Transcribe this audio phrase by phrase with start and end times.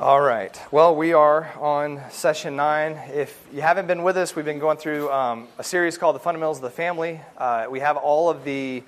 [0.00, 0.58] All right.
[0.72, 2.98] Well, we are on session nine.
[3.12, 6.20] If you haven't been with us, we've been going through um, a series called The
[6.20, 7.20] Fundamentals of the Family.
[7.36, 8.82] Uh, we have all of the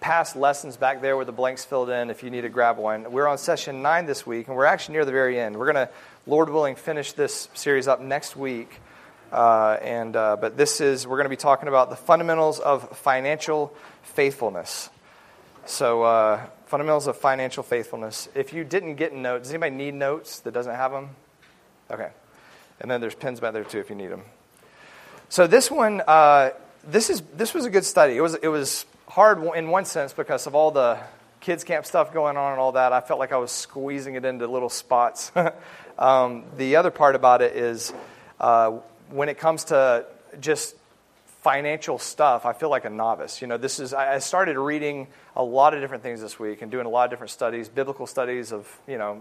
[0.00, 3.12] past lessons back there with the blanks filled in if you need to grab one.
[3.12, 5.56] We're on session nine this week, and we're actually near the very end.
[5.56, 5.92] We're going to,
[6.26, 8.80] Lord willing, finish this series up next week.
[9.30, 12.96] Uh, and, uh, but this is, we're going to be talking about the fundamentals of
[12.98, 13.72] financial
[14.02, 14.90] faithfulness.
[15.64, 18.28] So, uh, fundamentals of financial faithfulness.
[18.34, 21.10] If you didn't get notes, does anybody need notes that doesn't have them?
[21.90, 22.10] Okay.
[22.80, 24.22] And then there's pens back there too if you need them.
[25.28, 26.50] So this one, uh,
[26.86, 28.16] this is this was a good study.
[28.16, 30.98] It was it was hard in one sense because of all the
[31.40, 32.92] kids camp stuff going on and all that.
[32.92, 35.30] I felt like I was squeezing it into little spots.
[35.98, 37.92] um, the other part about it is
[38.40, 38.70] uh,
[39.10, 40.06] when it comes to
[40.40, 40.74] just
[41.44, 43.42] financial stuff, I feel like a novice.
[43.42, 46.70] You know, this is I started reading a lot of different things this week and
[46.70, 49.20] doing a lot of different studies, biblical studies of you know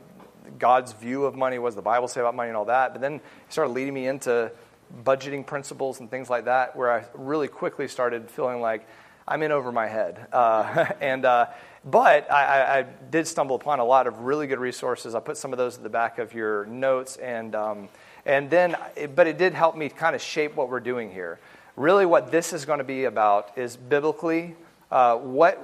[0.57, 2.93] God's view of money, what does the Bible say about money, and all that.
[2.93, 4.49] But then it started leading me into
[5.03, 8.87] budgeting principles and things like that, where I really quickly started feeling like
[9.27, 10.25] I'm in over my head.
[10.31, 11.47] Uh, and uh,
[11.83, 15.13] but I, I, did stumble upon a lot of really good resources.
[15.13, 17.89] I put some of those at the back of your notes, and um,
[18.25, 18.77] and then,
[19.13, 21.37] but it did help me kind of shape what we're doing here
[21.75, 24.55] really what this is going to be about is biblically
[24.91, 25.55] uh, what,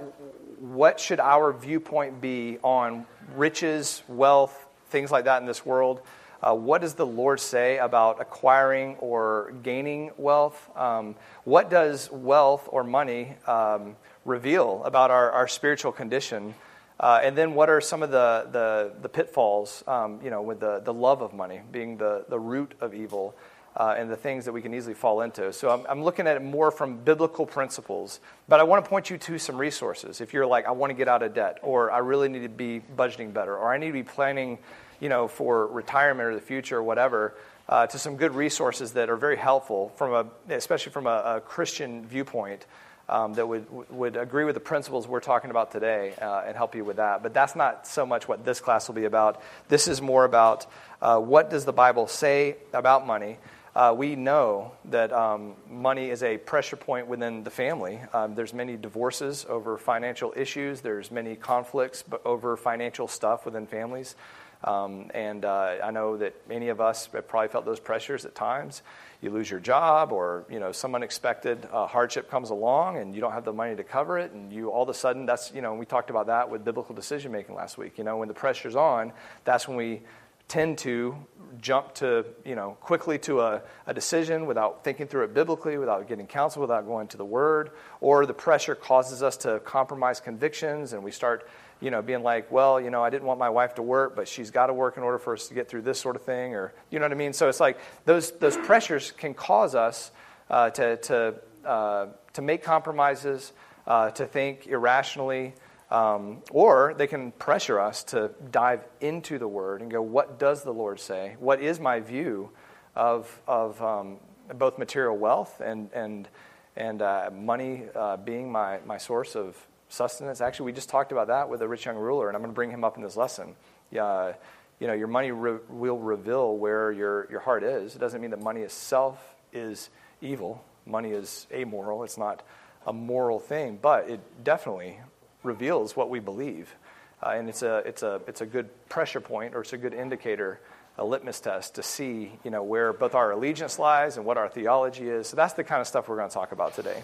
[0.59, 6.01] what should our viewpoint be on riches, wealth, things like that in this world?
[6.41, 10.69] Uh, what does the Lord say about acquiring or gaining wealth?
[10.75, 16.55] Um, what does wealth or money um, reveal about our, our spiritual condition?
[16.99, 20.59] Uh, and then what are some of the, the, the pitfalls, um, you know, with
[20.59, 23.35] the, the love of money being the, the root of evil?
[23.75, 25.53] Uh, and the things that we can easily fall into.
[25.53, 28.19] So I'm, I'm, looking at it more from biblical principles.
[28.47, 30.21] But I want to point you to some resources.
[30.21, 32.49] If you're like, I want to get out of debt, or I really need to
[32.49, 34.57] be budgeting better, or I need to be planning,
[34.99, 37.35] you know, for retirement or the future or whatever,
[37.67, 41.41] uh, to some good resources that are very helpful from a, especially from a, a
[41.41, 42.65] Christian viewpoint.
[43.07, 46.75] Um, that would, would agree with the principles we're talking about today uh, and help
[46.75, 47.23] you with that.
[47.23, 49.41] But that's not so much what this class will be about.
[49.67, 50.67] This is more about
[51.01, 53.39] uh, what does the Bible say about money,
[53.75, 57.99] uh, we know that um, money is a pressure point within the family.
[58.13, 60.81] Um, there's many divorces over financial issues.
[60.81, 64.15] There's many conflicts over financial stuff within families.
[64.63, 68.35] Um, and uh, I know that many of us have probably felt those pressures at
[68.35, 68.81] times.
[69.21, 73.21] You lose your job, or you know some unexpected uh, hardship comes along, and you
[73.21, 75.61] don't have the money to cover it, and you all of a sudden that's you
[75.61, 77.97] know we talked about that with biblical decision making last week.
[77.97, 79.13] You know when the pressure's on,
[79.43, 80.01] that's when we
[80.49, 81.15] tend to
[81.61, 86.07] jump to, you know, quickly to a, a, decision without thinking through it biblically, without
[86.07, 87.71] getting counsel, without going to the Word,
[88.01, 91.49] or the pressure causes us to compromise convictions and we start,
[91.81, 94.27] you know, being like, well, you know, I didn't want my wife to work, but
[94.27, 96.53] she's got to work in order for us to get through this sort of thing,
[96.53, 97.33] or, you know what I mean?
[97.33, 100.11] So it's like those, those pressures can cause us
[100.49, 103.51] uh, to, to, uh, to make compromises,
[103.85, 105.53] uh, to think irrationally,
[105.91, 110.63] um, or they can pressure us to dive into the Word and go, what does
[110.63, 111.35] the Lord say?
[111.39, 112.51] What is my view
[112.95, 114.17] of, of um,
[114.55, 116.27] both material wealth and, and,
[116.75, 119.57] and uh, money uh, being my, my source of
[119.89, 120.41] sustenance?
[120.41, 122.55] Actually, we just talked about that with the rich young ruler, and I'm going to
[122.55, 123.55] bring him up in this lesson.
[123.89, 124.33] Yeah,
[124.79, 127.95] you know, your money re- will reveal where your, your heart is.
[127.95, 129.89] It doesn't mean that money itself is
[130.21, 130.63] evil.
[130.85, 132.03] Money is amoral.
[132.03, 132.43] It's not
[132.85, 134.99] a moral thing, but it definitely
[135.43, 136.73] reveals what we believe.
[137.21, 139.93] Uh, and it's a, it's, a, it's a good pressure point or it's a good
[139.93, 140.59] indicator,
[140.97, 144.49] a litmus test to see you know, where both our allegiance lies and what our
[144.49, 145.27] theology is.
[145.27, 147.03] So that's the kind of stuff we're going to talk about today.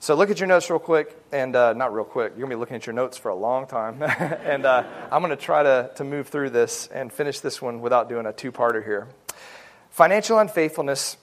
[0.00, 2.34] So look at your notes real quick, and uh, not real quick.
[2.36, 4.00] You're going to be looking at your notes for a long time.
[4.02, 7.80] and uh, I'm going to try to, to move through this and finish this one
[7.80, 9.08] without doing a two parter here.
[9.90, 11.16] Financial unfaithfulness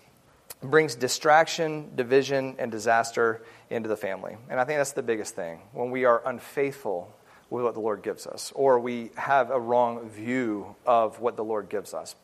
[0.61, 4.37] brings distraction, division, and disaster into the family.
[4.49, 5.59] And I think that's the biggest thing.
[5.73, 7.13] When we are unfaithful
[7.49, 11.43] with what the Lord gives us, or we have a wrong view of what the
[11.43, 12.15] Lord gives us,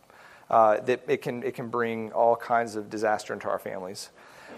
[0.49, 4.09] uh, that it can, it can bring all kinds of disaster into our families.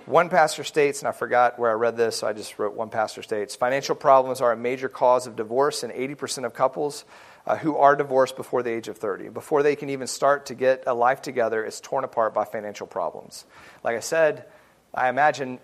[0.05, 2.89] One pastor states, and I forgot where I read this, so I just wrote one
[2.89, 7.05] pastor states financial problems are a major cause of divorce in 80% of couples
[7.47, 9.29] uh, who are divorced before the age of 30.
[9.29, 12.87] Before they can even start to get a life together, it's torn apart by financial
[12.87, 13.45] problems.
[13.83, 14.45] Like I said,
[14.93, 15.59] I imagine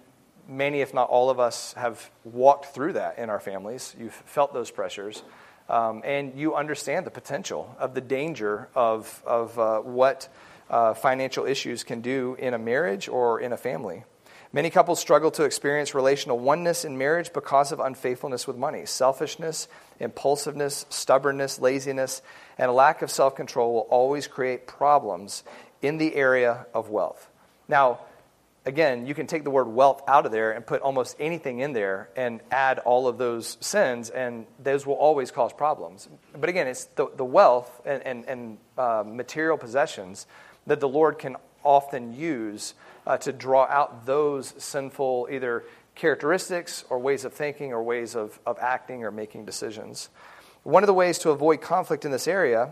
[0.49, 3.95] many, if not all of us, have walked through that in our families.
[3.99, 5.23] You've felt those pressures.
[5.69, 10.27] Um, and you understand the potential of the danger of, of uh, what
[10.69, 14.03] uh, financial issues can do in a marriage or in a family.
[14.51, 18.87] Many couples struggle to experience relational oneness in marriage because of unfaithfulness with money.
[18.87, 19.67] Selfishness,
[19.99, 22.23] impulsiveness, stubbornness, laziness,
[22.57, 25.43] and a lack of self control will always create problems
[25.83, 27.29] in the area of wealth.
[27.67, 27.99] Now,
[28.65, 31.73] again, you can take the word wealth out of there and put almost anything in
[31.73, 36.07] there and add all of those sins, and those will always cause problems.
[36.37, 40.27] But again, it's the, the wealth and, and, and uh, material possessions
[40.67, 42.73] that the Lord can often use
[43.05, 45.63] uh, to draw out those sinful either
[45.95, 50.09] characteristics or ways of thinking or ways of, of acting or making decisions.
[50.63, 52.69] One of the ways to avoid conflict in this area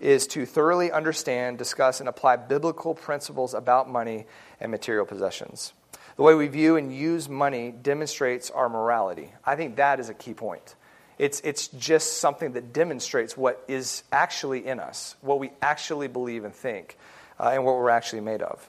[0.00, 4.26] is to thoroughly understand, discuss, and apply biblical principles about money
[4.60, 5.72] and material possessions.
[6.16, 9.32] The way we view and use money demonstrates our morality.
[9.44, 10.74] I think that is a key point.
[11.18, 16.44] It's, it's just something that demonstrates what is actually in us, what we actually believe
[16.44, 16.96] and think,
[17.38, 18.68] uh, and what we're actually made of.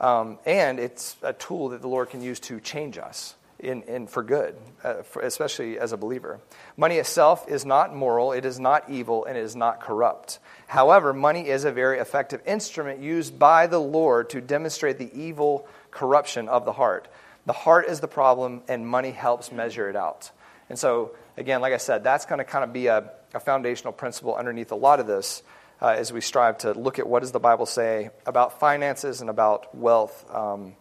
[0.00, 4.06] Um, and it's a tool that the Lord can use to change us in, in
[4.06, 6.40] for good, uh, for, especially as a believer.
[6.76, 10.38] Money itself is not moral, it is not evil, and it is not corrupt.
[10.66, 15.66] However, money is a very effective instrument used by the Lord to demonstrate the evil
[15.90, 17.08] corruption of the heart.
[17.46, 20.30] The heart is the problem, and money helps measure it out.
[20.68, 23.92] And so, again, like I said, that's going to kind of be a, a foundational
[23.92, 25.42] principle underneath a lot of this
[25.80, 29.28] uh, as we strive to look at what does the Bible say about finances and
[29.28, 30.76] about wealth um,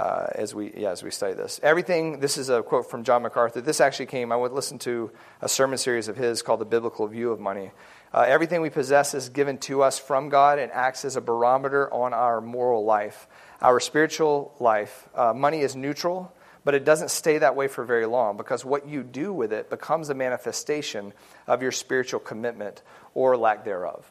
[0.00, 1.60] uh, as we yeah, as we study this.
[1.62, 2.20] Everything.
[2.20, 3.60] This is a quote from John MacArthur.
[3.60, 4.32] This actually came.
[4.32, 5.10] I would listen to
[5.42, 7.70] a sermon series of his called "The Biblical View of Money."
[8.12, 11.92] Uh, everything we possess is given to us from God and acts as a barometer
[11.92, 13.28] on our moral life,
[13.60, 15.06] our spiritual life.
[15.14, 16.32] Uh, money is neutral,
[16.64, 19.68] but it doesn't stay that way for very long because what you do with it
[19.68, 21.12] becomes a manifestation
[21.46, 22.82] of your spiritual commitment
[23.12, 24.10] or lack thereof.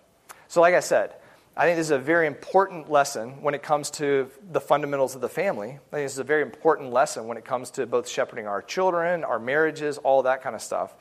[0.50, 1.15] So, like I said,
[1.57, 5.22] I think this is a very important lesson when it comes to the fundamentals of
[5.22, 5.68] the family.
[5.69, 8.62] I think this is a very important lesson when it comes to both shepherding our
[8.62, 10.96] children, our marriages, all that kind of stuff.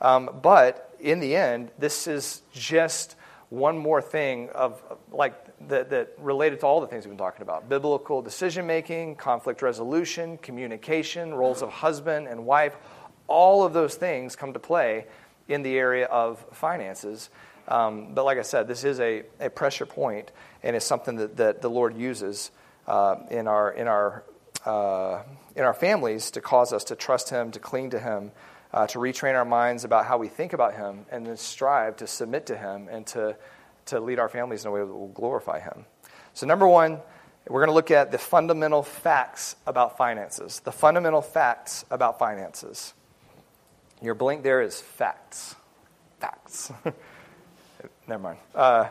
[0.00, 3.16] Um, but in the end, this is just
[3.50, 5.34] one more thing of like
[5.68, 9.62] that, that related to all the things we've been talking about biblical decision making conflict
[9.62, 12.76] resolution communication roles of husband and wife
[13.28, 15.06] all of those things come to play
[15.46, 17.30] in the area of finances
[17.68, 20.30] um, but like I said, this is a, a pressure point,
[20.62, 22.50] and it's something that, that the Lord uses
[22.86, 24.24] uh, in, our, in, our,
[24.66, 25.22] uh,
[25.56, 28.32] in our families to cause us to trust Him, to cling to Him,
[28.72, 32.06] uh, to retrain our minds about how we think about Him, and then strive to
[32.06, 33.36] submit to Him and to,
[33.86, 35.86] to lead our families in a way that will glorify Him.
[36.34, 37.00] So, number one,
[37.48, 40.60] we're going to look at the fundamental facts about finances.
[40.60, 42.94] The fundamental facts about finances.
[44.02, 45.54] Your blank there is facts.
[46.20, 46.72] Facts.
[48.06, 48.38] never mind.
[48.54, 48.88] Uh,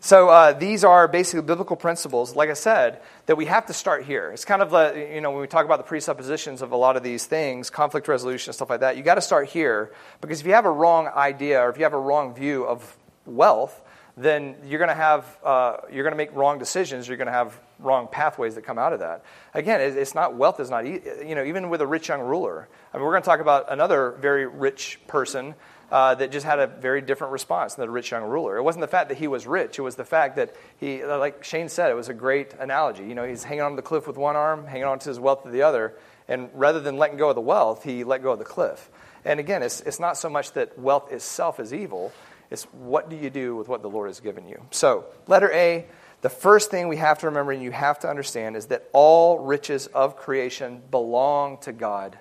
[0.00, 4.04] so uh, these are basically biblical principles, like I said, that we have to start
[4.04, 4.30] here.
[4.30, 6.96] It's kind of the, you know, when we talk about the presuppositions of a lot
[6.96, 10.46] of these things, conflict resolution, stuff like that, you got to start here because if
[10.46, 13.82] you have a wrong idea or if you have a wrong view of wealth,
[14.16, 17.08] then you're going to have, uh, you're going to make wrong decisions.
[17.08, 19.24] You're going to have wrong pathways that come out of that.
[19.52, 22.68] Again, it's not, wealth is not, you know, even with a rich young ruler.
[22.94, 25.54] I mean, we're going to talk about another very rich person
[25.90, 28.56] uh, that just had a very different response than the rich young ruler.
[28.56, 31.44] It wasn't the fact that he was rich, it was the fact that he, like
[31.44, 33.04] Shane said, it was a great analogy.
[33.04, 35.44] You know, he's hanging on the cliff with one arm, hanging on to his wealth
[35.44, 35.94] with the other,
[36.28, 38.90] and rather than letting go of the wealth, he let go of the cliff.
[39.24, 42.12] And again, it's, it's not so much that wealth itself is evil,
[42.50, 44.62] it's what do you do with what the Lord has given you.
[44.70, 45.86] So, letter A,
[46.22, 49.38] the first thing we have to remember and you have to understand is that all
[49.38, 52.18] riches of creation belong to God.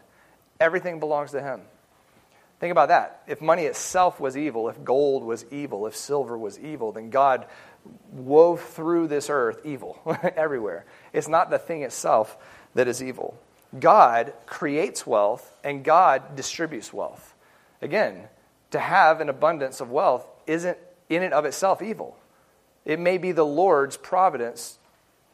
[0.60, 1.62] Everything belongs to Him.
[2.66, 3.22] Think about that.
[3.28, 7.46] If money itself was evil, if gold was evil, if silver was evil, then God
[8.12, 10.02] wove through this earth evil
[10.36, 10.88] everywhere.
[11.14, 12.36] It's not the thing itself
[12.74, 13.38] that is evil.
[13.80, 17.36] God creates wealth and God distributes wealth.
[17.84, 18.30] Again,
[18.72, 22.18] to have an abundance of wealth isn't in and of itself evil.
[22.84, 24.80] It may be the Lord's providence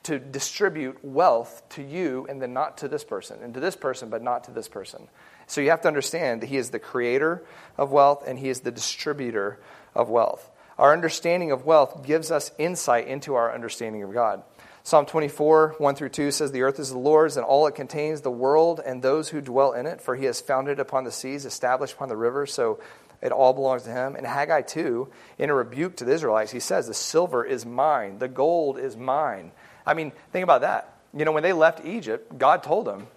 [0.03, 4.09] to distribute wealth to you and then not to this person, and to this person,
[4.09, 5.07] but not to this person.
[5.47, 7.43] So you have to understand that He is the creator
[7.77, 9.59] of wealth and He is the distributor
[9.93, 10.49] of wealth.
[10.77, 14.43] Our understanding of wealth gives us insight into our understanding of God.
[14.83, 18.21] Psalm 24, 1 through 2 says, The earth is the Lord's and all it contains,
[18.21, 21.45] the world and those who dwell in it, for he has founded upon the seas,
[21.45, 22.79] established upon the rivers, so
[23.21, 24.15] it all belongs to him.
[24.15, 28.17] And Haggai 2, in a rebuke to the Israelites, he says, The silver is mine,
[28.17, 29.51] the gold is mine.
[29.85, 30.97] I mean, think about that.
[31.13, 33.07] You know, when they left Egypt, God told them,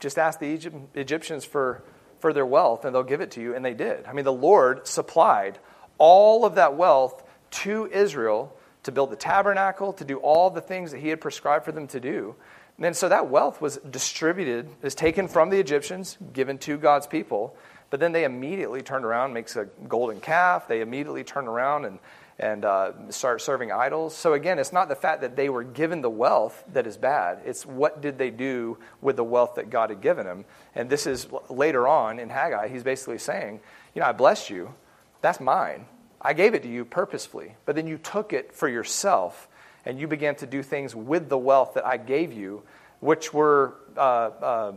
[0.00, 1.82] just ask the Egypt, Egyptians for,
[2.20, 3.54] for their wealth and they'll give it to you.
[3.54, 4.04] And they did.
[4.06, 5.58] I mean, the Lord supplied
[5.98, 10.92] all of that wealth to Israel to build the tabernacle, to do all the things
[10.92, 12.34] that He had prescribed for them to do.
[12.76, 17.06] And then so that wealth was distributed, is taken from the Egyptians, given to God's
[17.06, 17.56] people.
[17.90, 20.68] But then they immediately turned around, makes a golden calf.
[20.68, 21.98] They immediately turn around and,
[22.38, 24.16] and uh, start serving idols.
[24.16, 27.40] So again, it's not the fact that they were given the wealth that is bad.
[27.44, 30.44] It's what did they do with the wealth that God had given them.
[30.74, 33.60] And this is later on in Haggai, he's basically saying,
[33.94, 34.74] you know, I blessed you.
[35.20, 35.86] That's mine.
[36.20, 37.54] I gave it to you purposefully.
[37.66, 39.48] But then you took it for yourself
[39.84, 42.62] and you began to do things with the wealth that I gave you,
[43.00, 44.72] which were uh, uh,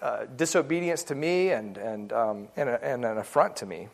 [0.00, 3.88] uh, disobedience to me and, and, um, and, a, and an affront to me.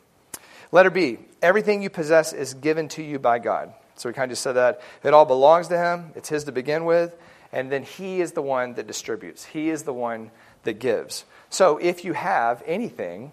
[0.73, 3.75] Letter B everything you possess is given to you by God.
[3.97, 4.81] So we kind of just said that.
[5.03, 7.17] It all belongs to Him, it's His to begin with,
[7.53, 10.31] and then He is the one that distributes, He is the one
[10.63, 11.25] that gives.
[11.51, 13.33] So if you have anything,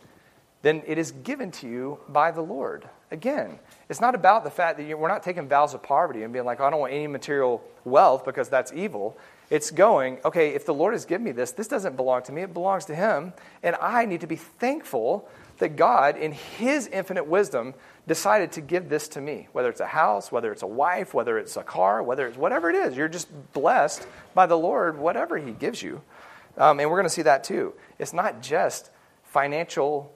[0.61, 2.89] then it is given to you by the Lord.
[3.11, 6.33] Again, it's not about the fact that you, we're not taking vows of poverty and
[6.33, 9.17] being like, oh, I don't want any material wealth because that's evil.
[9.49, 12.43] It's going, okay, if the Lord has given me this, this doesn't belong to me,
[12.43, 13.33] it belongs to Him.
[13.63, 15.27] And I need to be thankful
[15.59, 17.73] that God, in His infinite wisdom,
[18.07, 19.47] decided to give this to me.
[19.51, 22.69] Whether it's a house, whether it's a wife, whether it's a car, whether it's whatever
[22.69, 26.01] it is, you're just blessed by the Lord, whatever He gives you.
[26.57, 27.73] Um, and we're going to see that too.
[27.99, 28.89] It's not just
[29.25, 30.11] financial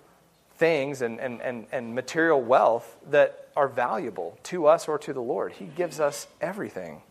[0.58, 5.22] things and, and, and, and material wealth that are valuable to us or to the
[5.22, 5.54] Lord.
[5.54, 7.02] He gives us everything.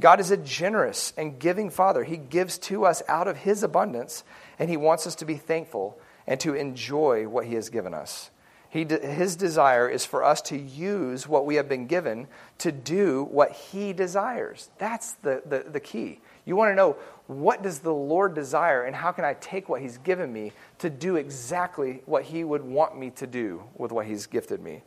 [0.00, 2.04] God is a generous and giving Father.
[2.04, 4.24] He gives to us out of His abundance,
[4.58, 8.30] and He wants us to be thankful and to enjoy what He has given us.
[8.72, 12.26] He, his desire is for us to use what we have been given
[12.58, 14.70] to do what He desires.
[14.78, 16.20] That's the, the, the key.
[16.46, 19.82] You want to know what does the Lord desire and how can I take what
[19.82, 24.06] He's given me to do exactly what He would want me to do with what
[24.06, 24.80] He's gifted me.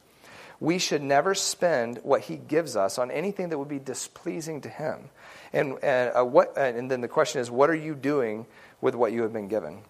[0.60, 4.70] We should never spend what He gives us on anything that would be displeasing to
[4.70, 5.10] Him.
[5.54, 8.48] And, uh, what, and then the question is, what are you doing
[8.82, 9.84] with what you have been given?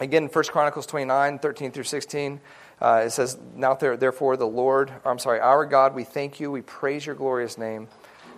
[0.00, 2.40] Again, 1 Chronicles 29, 13 through 16,
[2.80, 6.62] uh, it says, Now therefore the Lord, I'm sorry, our God, we thank you, we
[6.62, 7.88] praise your glorious name.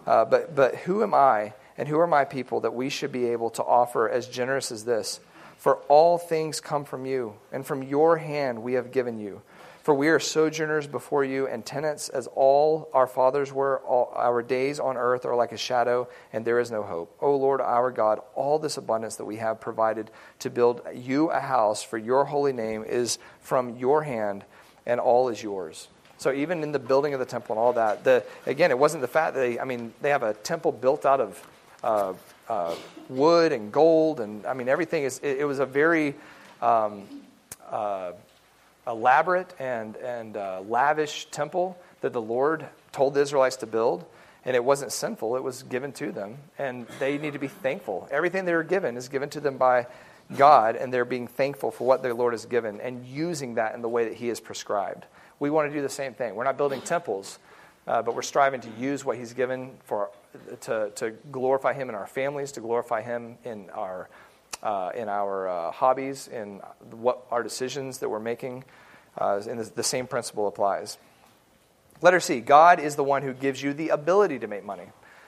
[0.07, 3.27] Uh, but, but who am I and who are my people that we should be
[3.27, 5.21] able to offer as generous as this?
[5.57, 9.41] For all things come from you, and from your hand we have given you.
[9.85, 13.81] For we are sojourners before you and tenants, as all our fathers were.
[13.81, 17.15] All our days on earth are like a shadow, and there is no hope.
[17.21, 21.39] O Lord our God, all this abundance that we have provided to build you a
[21.39, 24.47] house for your holy name is from your hand,
[24.87, 25.89] and all is yours.
[26.17, 29.03] So even in the building of the temple and all that, the, again, it wasn't
[29.03, 31.47] the fact that they, I mean, they have a temple built out of
[31.83, 32.15] uh,
[32.49, 32.75] uh,
[33.11, 35.19] wood and gold, and I mean everything is.
[35.19, 36.15] It, it was a very
[36.63, 37.03] um,
[37.69, 38.13] uh,
[38.87, 44.05] elaborate and and uh, lavish temple that the Lord told the Israelites to build,
[44.45, 45.37] and it wasn't sinful.
[45.37, 48.09] It was given to them, and they need to be thankful.
[48.11, 49.87] Everything they were given is given to them by
[50.37, 53.83] God, and they're being thankful for what their Lord has given and using that in
[53.83, 55.07] the way that He has prescribed.
[55.39, 56.35] We want to do the same thing.
[56.35, 57.39] We're not building temples,
[57.87, 60.11] uh, but we're striving to use what He's given for
[60.63, 64.09] to, to glorify Him in our families, to glorify Him in our,
[64.63, 68.65] uh, in our uh, hobbies, in what our decisions that we're making.
[69.17, 70.99] Uh, and the, the same principle applies.
[72.03, 74.87] Letter C God is the one who gives you the ability to make money.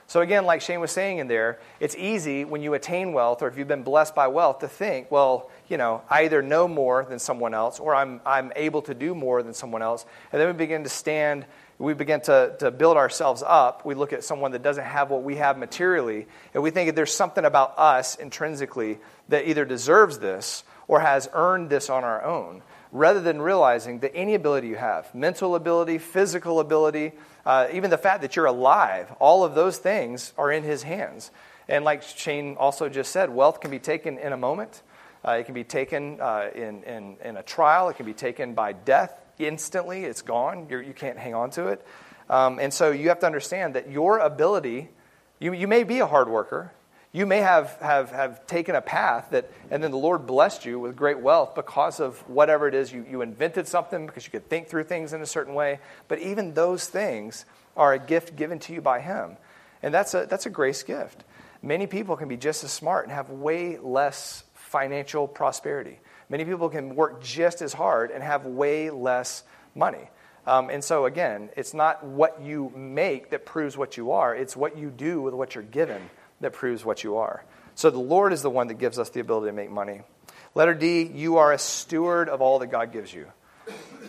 [0.09, 3.49] So, again, like Shane was saying in there, it's easy when you attain wealth or
[3.49, 7.05] if you've been blessed by wealth to think, well, you know, I either know more
[7.05, 10.07] than someone else or I'm, I'm able to do more than someone else.
[10.33, 11.45] And then we begin to stand
[11.79, 15.23] we begin to, to build ourselves up, we look at someone that doesn't have what
[15.23, 20.19] we have materially, and we think that there's something about us intrinsically that either deserves
[20.19, 24.77] this or has earned this on our own, rather than realizing that any ability you
[24.77, 27.13] have mental ability, physical ability,
[27.45, 31.31] uh, even the fact that you're alive all of those things are in His hands.
[31.69, 34.83] And like Shane also just said, wealth can be taken in a moment.
[35.27, 37.89] Uh, it can be taken uh, in, in, in a trial.
[37.89, 40.67] It can be taken by death instantly, it's gone.
[40.71, 41.87] You're, you can not hang on to it.
[42.29, 44.89] Um, and so you have to understand that your ability,
[45.39, 46.73] you, you may be a hard worker.
[47.13, 50.79] You may have, have, have taken a path that, and then the Lord blessed you
[50.79, 52.93] with great wealth because of whatever it is.
[52.93, 55.79] You, you invented something because you could think through things in a certain way.
[56.09, 59.37] But even those things are a gift given to you by Him.
[59.83, 61.25] And that's a, that's a grace gift.
[61.63, 65.99] Many people can be just as smart and have way less financial prosperity.
[66.29, 70.11] Many people can work just as hard and have way less money.
[70.47, 74.57] Um, and so, again, it's not what you make that proves what you are, it's
[74.57, 76.09] what you do with what you're given
[76.41, 77.45] that proves what you are.
[77.75, 80.03] So, the Lord is the one that gives us the ability to make money.
[80.55, 83.27] Letter D, you are a steward of all that God gives you.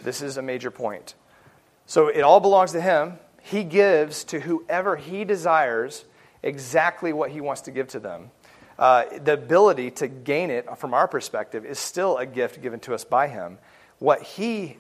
[0.03, 1.15] This is a major point.
[1.87, 3.17] So, it all belongs to Him.
[3.41, 6.05] He gives to whoever He desires
[6.43, 8.29] exactly what He wants to give to them.
[8.79, 12.93] Uh, the ability to gain it from our perspective is still a gift given to
[12.93, 13.57] us by Him.
[13.99, 14.77] What He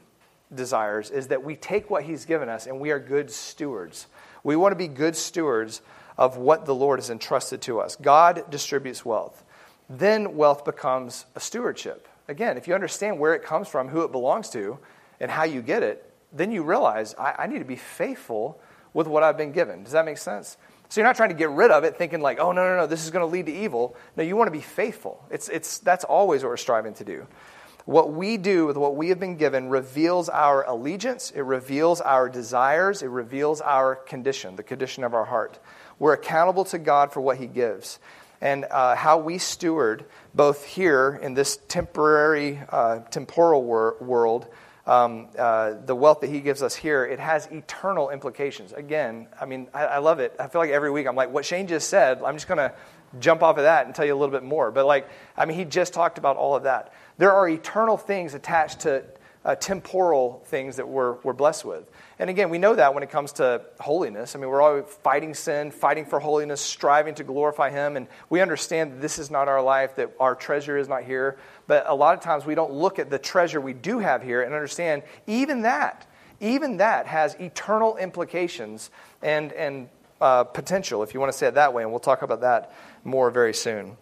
[0.53, 4.07] desires is that we take what He's given us and we are good stewards.
[4.43, 5.81] We want to be good stewards
[6.17, 7.95] of what the Lord has entrusted to us.
[7.95, 9.43] God distributes wealth.
[9.89, 12.07] Then wealth becomes a stewardship.
[12.27, 14.79] Again, if you understand where it comes from, who it belongs to,
[15.19, 18.59] and how you get it, then you realize I, I need to be faithful
[18.93, 19.83] with what I've been given.
[19.83, 20.57] Does that make sense?
[20.89, 22.87] So you're not trying to get rid of it thinking like, oh, no, no, no,
[22.87, 23.95] this is going to lead to evil.
[24.15, 25.23] No, you want to be faithful.
[25.29, 27.27] It's, it's, that's always what we're striving to do.
[27.85, 32.27] What we do with what we have been given reveals our allegiance, it reveals our
[32.27, 35.57] desires, it reveals our condition, the condition of our heart.
[35.97, 37.99] We're accountable to God for what He gives.
[38.41, 44.47] And uh, how we steward, both here in this temporary, uh, temporal wor- world,
[44.87, 48.71] um, uh, the wealth that he gives us here, it has eternal implications.
[48.71, 50.33] Again, I mean, I, I, love it.
[50.39, 52.73] I feel like every week I'm like, what Shane just said, I'm just going to
[53.19, 54.71] jump off of that and tell you a little bit more.
[54.71, 56.93] But, like, I mean, he just talked about all of that.
[57.17, 59.03] There are eternal things attached to
[59.43, 61.91] uh, temporal things that we're, we're blessed with.
[62.19, 64.35] And again, we know that when it comes to holiness.
[64.35, 67.95] I mean, we're always fighting sin, fighting for holiness, striving to glorify Him.
[67.95, 71.37] And we understand that this is not our life, that our treasure is not here.
[71.67, 74.41] But a lot of times we don't look at the treasure we do have here
[74.41, 76.07] and understand even that,
[76.39, 78.89] even that has eternal implications
[79.21, 81.83] and, and uh, potential, if you want to say it that way.
[81.83, 83.95] And we'll talk about that more very soon.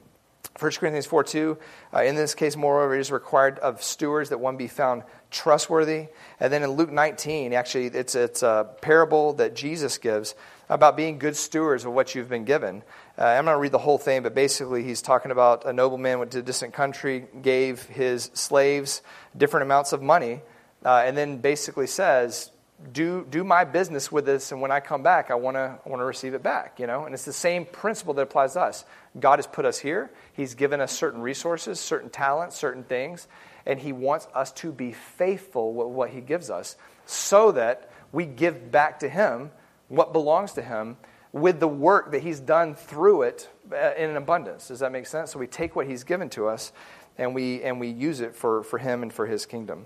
[0.59, 1.57] 1 Corinthians 4 2,
[1.93, 6.07] uh, in this case, moreover, it is required of stewards that one be found trustworthy.
[6.39, 10.35] And then in Luke 19, actually, it's, it's a parable that Jesus gives
[10.69, 12.83] about being good stewards of what you've been given.
[13.17, 15.73] Uh, I'm not going to read the whole thing, but basically, he's talking about a
[15.73, 19.01] nobleman went to a distant country, gave his slaves
[19.37, 20.41] different amounts of money,
[20.83, 22.51] uh, and then basically says,
[22.91, 25.89] do, do my business with this, and when I come back, I want to I
[25.89, 27.05] wanna receive it back, you know?
[27.05, 28.85] And it's the same principle that applies to us.
[29.19, 30.11] God has put us here.
[30.33, 33.27] He's given us certain resources, certain talents, certain things,
[33.65, 38.25] and He wants us to be faithful with what He gives us so that we
[38.25, 39.51] give back to Him
[39.87, 40.97] what belongs to Him
[41.31, 44.67] with the work that He's done through it uh, in an abundance.
[44.67, 45.31] Does that make sense?
[45.31, 46.71] So we take what He's given to us
[47.17, 49.85] and we, and we use it for, for Him and for His kingdom.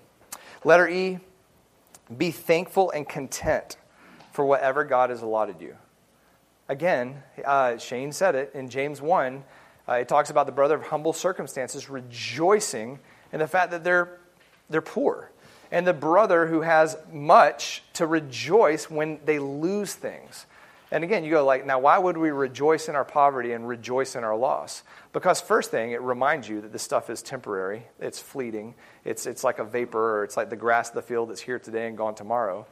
[0.63, 1.19] Letter E
[2.15, 3.77] be thankful and content
[4.31, 5.75] for whatever God has allotted you.
[6.69, 9.43] Again, uh, Shane said it in James 1.
[9.87, 12.99] Uh, it talks about the brother of humble circumstances rejoicing
[13.33, 14.19] in the fact that they're,
[14.69, 15.31] they're poor.
[15.71, 20.45] And the brother who has much to rejoice when they lose things.
[20.91, 24.15] And again, you go like, now why would we rejoice in our poverty and rejoice
[24.15, 24.83] in our loss?
[25.11, 29.43] Because first thing, it reminds you that this stuff is temporary, it's fleeting, it's, it's
[29.43, 31.97] like a vapor, or it's like the grass of the field that's here today and
[31.97, 32.65] gone tomorrow.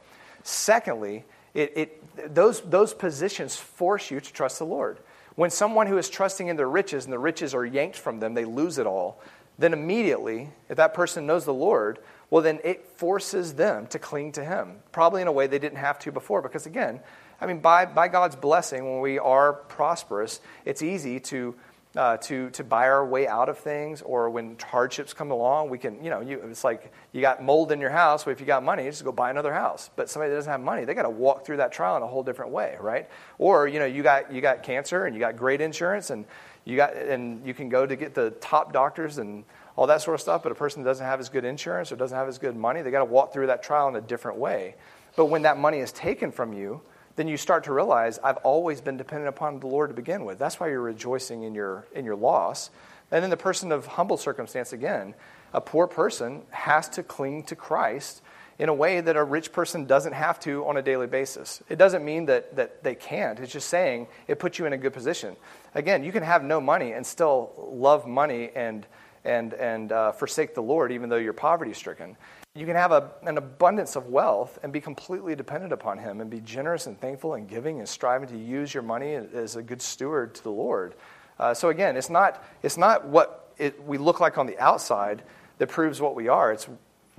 [0.44, 1.24] Secondly,
[1.58, 4.98] it, it, those, those positions force you to trust the Lord.
[5.34, 8.34] When someone who is trusting in their riches and the riches are yanked from them,
[8.34, 9.20] they lose it all,
[9.58, 11.98] then immediately, if that person knows the Lord,
[12.30, 15.78] well, then it forces them to cling to Him, probably in a way they didn't
[15.78, 16.42] have to before.
[16.42, 17.00] Because again,
[17.40, 21.54] I mean, by, by God's blessing, when we are prosperous, it's easy to,
[21.96, 25.78] uh, to, to buy our way out of things, or when hardships come along, we
[25.78, 28.46] can, you know, you, it's like you got mold in your house, but if you
[28.46, 29.90] got money, just go buy another house.
[29.96, 32.06] But somebody that doesn't have money, they got to walk through that trial in a
[32.06, 33.08] whole different way, right?
[33.38, 36.26] Or, you know, you got, you got cancer and you got great insurance and
[36.64, 40.14] you, got, and you can go to get the top doctors and all that sort
[40.14, 42.36] of stuff, but a person that doesn't have as good insurance or doesn't have as
[42.36, 44.74] good money, they got to walk through that trial in a different way.
[45.16, 46.82] But when that money is taken from you,
[47.18, 50.38] then you start to realize I've always been dependent upon the Lord to begin with.
[50.38, 52.70] That's why you're rejoicing in your, in your loss.
[53.10, 55.16] And then the person of humble circumstance, again,
[55.52, 58.22] a poor person has to cling to Christ
[58.60, 61.60] in a way that a rich person doesn't have to on a daily basis.
[61.68, 63.40] It doesn't mean that, that they can't.
[63.40, 65.34] It's just saying it puts you in a good position.
[65.74, 68.86] Again, you can have no money and still love money and,
[69.24, 72.16] and, and uh, forsake the Lord even though you're poverty stricken.
[72.58, 76.28] You can have a, an abundance of wealth and be completely dependent upon Him and
[76.28, 79.80] be generous and thankful and giving and striving to use your money as a good
[79.80, 80.94] steward to the Lord.
[81.38, 85.22] Uh, so, again, it's not, it's not what it, we look like on the outside
[85.58, 86.68] that proves what we are, it's,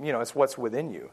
[0.02, 1.10] you know, it's what's within you.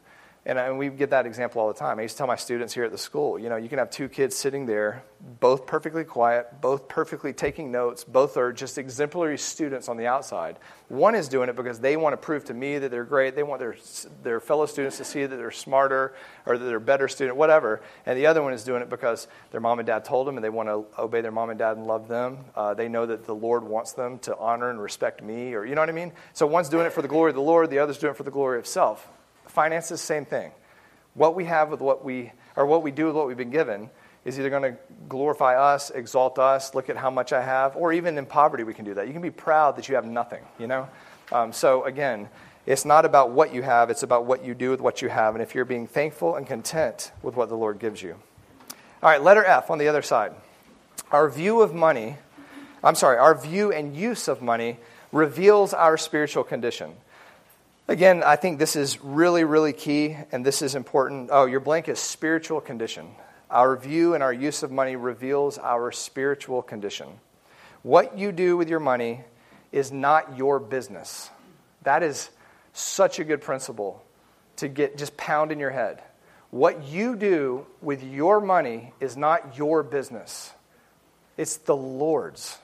[0.48, 1.98] And, and we get that example all the time.
[1.98, 3.90] I used to tell my students here at the school, you know, you can have
[3.90, 5.04] two kids sitting there,
[5.40, 10.56] both perfectly quiet, both perfectly taking notes, both are just exemplary students on the outside.
[10.88, 13.36] One is doing it because they want to prove to me that they're great.
[13.36, 13.76] They want their,
[14.22, 16.14] their fellow students to see that they're smarter
[16.46, 17.82] or that they're a better student, whatever.
[18.06, 20.44] And the other one is doing it because their mom and dad told them and
[20.44, 22.46] they want to obey their mom and dad and love them.
[22.56, 25.74] Uh, they know that the Lord wants them to honor and respect me, or you
[25.74, 26.12] know what I mean?
[26.32, 28.22] So one's doing it for the glory of the Lord, the other's doing it for
[28.22, 29.06] the glory of self.
[29.48, 30.52] Finances, same thing.
[31.14, 33.90] What we have with what we, or what we do with what we've been given
[34.24, 37.92] is either going to glorify us, exalt us, look at how much I have, or
[37.92, 39.06] even in poverty, we can do that.
[39.06, 40.88] You can be proud that you have nothing, you know?
[41.32, 42.28] Um, so, again,
[42.66, 45.34] it's not about what you have, it's about what you do with what you have.
[45.34, 48.16] And if you're being thankful and content with what the Lord gives you.
[49.02, 50.32] All right, letter F on the other side.
[51.10, 52.16] Our view of money,
[52.84, 54.78] I'm sorry, our view and use of money
[55.12, 56.94] reveals our spiritual condition.
[57.90, 61.30] Again, I think this is really, really key, and this is important.
[61.32, 63.08] Oh, your blank is spiritual condition.
[63.50, 67.08] Our view and our use of money reveals our spiritual condition.
[67.82, 69.24] What you do with your money
[69.72, 71.30] is not your business.
[71.82, 72.28] That is
[72.74, 74.04] such a good principle
[74.56, 76.02] to get just pound in your head.
[76.50, 80.52] What you do with your money is not your business,
[81.38, 82.58] it's the Lord's.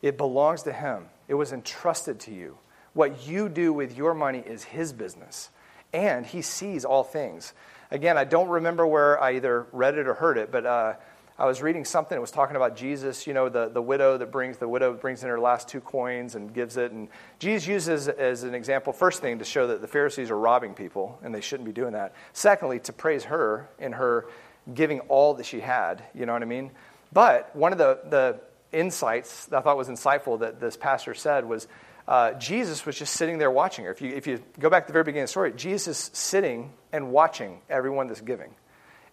[0.00, 2.56] It belongs to Him, it was entrusted to you.
[2.94, 5.50] What you do with your money is His business,
[5.92, 7.54] and He sees all things.
[7.90, 10.94] Again, I don't remember where I either read it or heard it, but uh,
[11.38, 14.30] I was reading something that was talking about Jesus, you know, the, the widow that
[14.30, 16.92] brings, the widow brings in her last two coins and gives it.
[16.92, 20.74] And Jesus uses as an example, first thing, to show that the Pharisees are robbing
[20.74, 22.14] people and they shouldn't be doing that.
[22.32, 24.26] Secondly, to praise her in her
[24.72, 26.70] giving all that she had, you know what I mean?
[27.12, 31.44] But one of the, the insights that I thought was insightful that this pastor said
[31.46, 31.66] was
[32.08, 33.90] uh, Jesus was just sitting there watching her.
[33.90, 36.18] If you, if you go back to the very beginning of the story, Jesus is
[36.18, 38.54] sitting and watching everyone that's giving.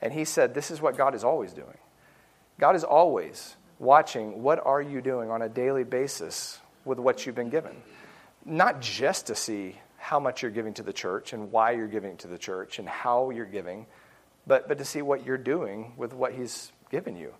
[0.01, 1.77] And he said, This is what God is always doing.
[2.59, 7.35] God is always watching what are you doing on a daily basis with what you've
[7.35, 7.75] been given.
[8.45, 12.17] Not just to see how much you're giving to the church and why you're giving
[12.17, 13.85] to the church and how you're giving,
[14.47, 17.33] but, but to see what you're doing with what he's given you.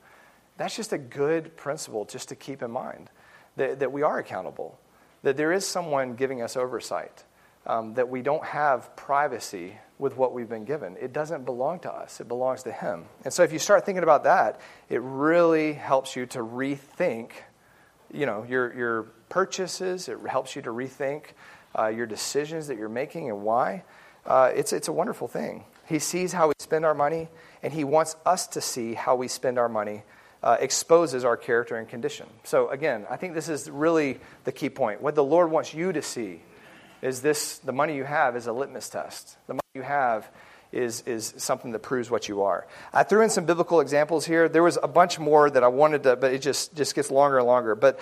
[0.58, 3.10] That's just a good principle just to keep in mind
[3.56, 4.78] that, that we are accountable,
[5.24, 7.24] that there is someone giving us oversight,
[7.66, 10.96] um, that we don't have privacy with what we've been given.
[11.00, 13.06] It doesn't belong to us, it belongs to Him.
[13.26, 17.32] And so if you start thinking about that, it really helps you to rethink
[18.14, 21.26] you know, your, your purchases, it helps you to rethink
[21.78, 23.84] uh, your decisions that you're making and why.
[24.26, 25.64] Uh, it's, it's a wonderful thing.
[25.88, 27.30] He sees how we spend our money,
[27.64, 30.04] and He wants us to see how we spend our money.
[30.42, 32.26] Uh, exposes our character and condition.
[32.46, 35.02] So, again, I think this is really the key point.
[35.02, 36.42] What the Lord wants you to see
[37.02, 39.36] is this the money you have is a litmus test.
[39.48, 40.30] The money you have
[40.72, 42.68] is, is something that proves what you are.
[42.94, 44.48] I threw in some biblical examples here.
[44.48, 47.40] There was a bunch more that I wanted to, but it just, just gets longer
[47.40, 47.76] and longer.
[47.76, 48.00] But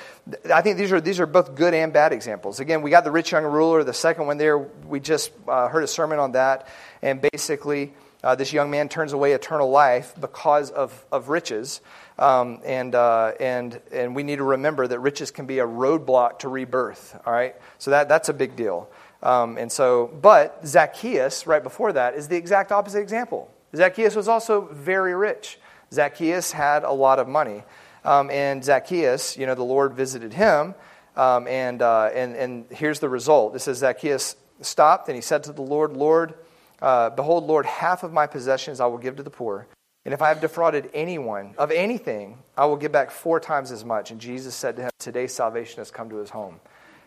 [0.54, 2.60] I think these are, these are both good and bad examples.
[2.60, 5.84] Again, we got the rich young ruler, the second one there, we just uh, heard
[5.84, 6.68] a sermon on that.
[7.02, 11.82] And basically, uh, this young man turns away eternal life because of, of riches.
[12.20, 16.40] Um, and, uh, and, and we need to remember that riches can be a roadblock
[16.40, 17.20] to rebirth.
[17.26, 17.56] All right?
[17.78, 18.90] So that, that's a big deal.
[19.22, 23.52] Um, and so, but Zacchaeus, right before that, is the exact opposite example.
[23.76, 25.60] Zacchaeus was also very rich.
[25.92, 27.64] Zacchaeus had a lot of money.
[28.04, 30.76] Um, and Zacchaeus, you know, the Lord visited him.
[31.16, 33.56] Um, and, uh, and, and here's the result.
[33.56, 36.36] It says Zacchaeus stopped and he said to the Lord, Lord,
[36.82, 39.68] uh, behold, Lord, half of my possessions I will give to the poor.
[40.08, 43.84] And if I have defrauded anyone of anything, I will give back four times as
[43.84, 44.10] much.
[44.10, 46.62] And Jesus said to him, Today salvation has come to his home.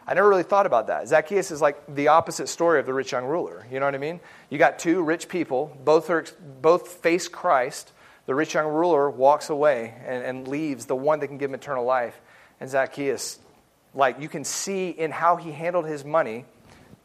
[0.06, 1.08] I never really thought about that.
[1.08, 3.66] Zacchaeus is like the opposite story of the rich young ruler.
[3.72, 4.20] You know what I mean?
[4.50, 6.26] You got two rich people, both, are,
[6.60, 7.90] both face Christ.
[8.26, 11.54] The rich young ruler walks away and, and leaves the one that can give him
[11.54, 12.20] eternal life.
[12.60, 13.38] And Zacchaeus,
[13.94, 16.44] like you can see in how he handled his money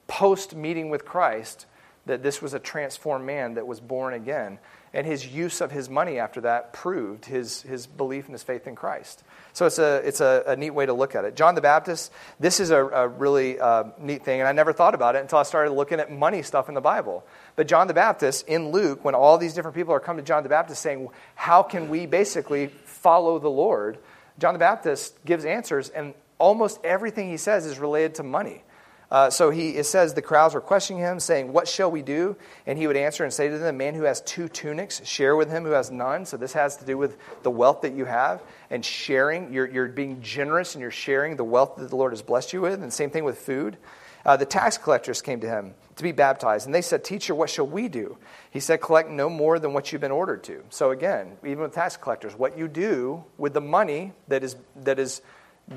[0.08, 1.68] post meeting with Christ,
[2.06, 4.60] that this was a transformed man that was born again.
[4.94, 8.66] And his use of his money after that proved his, his belief and his faith
[8.66, 9.24] in Christ.
[9.52, 11.36] So it's a, it's a, a neat way to look at it.
[11.36, 14.96] John the Baptist, this is a, a really uh, neat thing, and I never thought
[14.96, 17.26] about it until I started looking at money stuff in the Bible.
[17.58, 20.44] But John the Baptist, in Luke, when all these different people are coming to John
[20.44, 23.98] the Baptist saying, How can we basically follow the Lord?
[24.40, 28.64] John the Baptist gives answers, and almost everything he says is related to money.
[29.12, 32.36] Uh, so he, it says the crowds were questioning him, saying, What shall we do?
[32.66, 35.36] And he would answer and say to them, The man who has two tunics, share
[35.36, 36.26] with him who has none.
[36.26, 39.54] So this has to do with the wealth that you have and sharing.
[39.54, 42.62] You're, you're being generous and you're sharing the wealth that the Lord has blessed you
[42.62, 42.82] with.
[42.82, 43.78] And same thing with food.
[44.26, 47.50] Uh, the tax collectors came to him to be baptized, and they said, Teacher, what
[47.50, 48.18] shall we do?
[48.50, 50.64] He said, Collect no more than what you've been ordered to.
[50.72, 54.98] So again, even with tax collectors, what you do with the money that is, that
[54.98, 55.22] is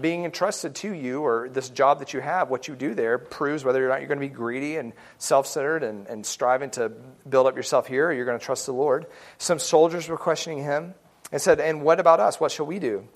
[0.00, 3.64] being entrusted to you or this job that you have, what you do there proves
[3.64, 6.90] whether or not you're going to be greedy and self centered and, and striving to
[7.28, 9.06] build up yourself here or you're going to trust the Lord.
[9.38, 10.94] Some soldiers were questioning him
[11.32, 12.38] and said, And what about us?
[12.38, 13.08] What shall we do?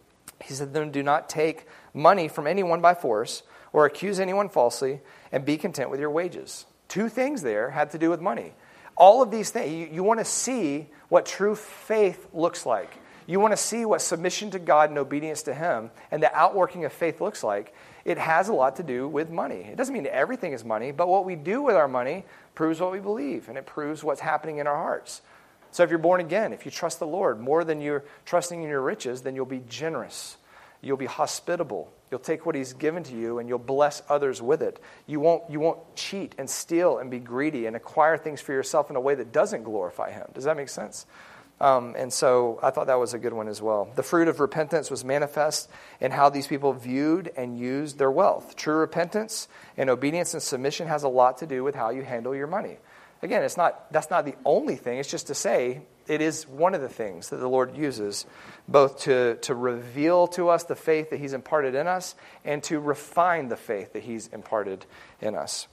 [0.42, 5.00] He said, Then do not take money from anyone by force or accuse anyone falsely
[5.30, 6.64] and be content with your wages.
[6.88, 8.54] Two things there had to do with money.
[8.96, 12.90] All of these things, you, you want to see what true faith looks like.
[13.26, 16.84] You want to see what submission to God and obedience to Him and the outworking
[16.84, 19.68] of faith looks like, it has a lot to do with money.
[19.70, 22.92] It doesn't mean everything is money, but what we do with our money proves what
[22.92, 25.22] we believe, and it proves what's happening in our hearts.
[25.70, 28.68] So if you're born again, if you trust the Lord more than you're trusting in
[28.68, 30.36] your riches, then you'll be generous.
[30.82, 31.90] You'll be hospitable.
[32.10, 34.78] You'll take what He's given to you and you'll bless others with it.
[35.06, 38.90] You won't, you won't cheat and steal and be greedy and acquire things for yourself
[38.90, 40.26] in a way that doesn't glorify Him.
[40.34, 41.06] Does that make sense?
[41.60, 43.88] Um, and so I thought that was a good one as well.
[43.94, 48.56] The fruit of repentance was manifest in how these people viewed and used their wealth.
[48.56, 52.34] True repentance and obedience and submission has a lot to do with how you handle
[52.34, 52.78] your money.
[53.22, 54.98] Again, it's not, that's not the only thing.
[54.98, 58.26] It's just to say it is one of the things that the Lord uses
[58.66, 62.80] both to, to reveal to us the faith that He's imparted in us and to
[62.80, 64.84] refine the faith that He's imparted
[65.20, 65.68] in us.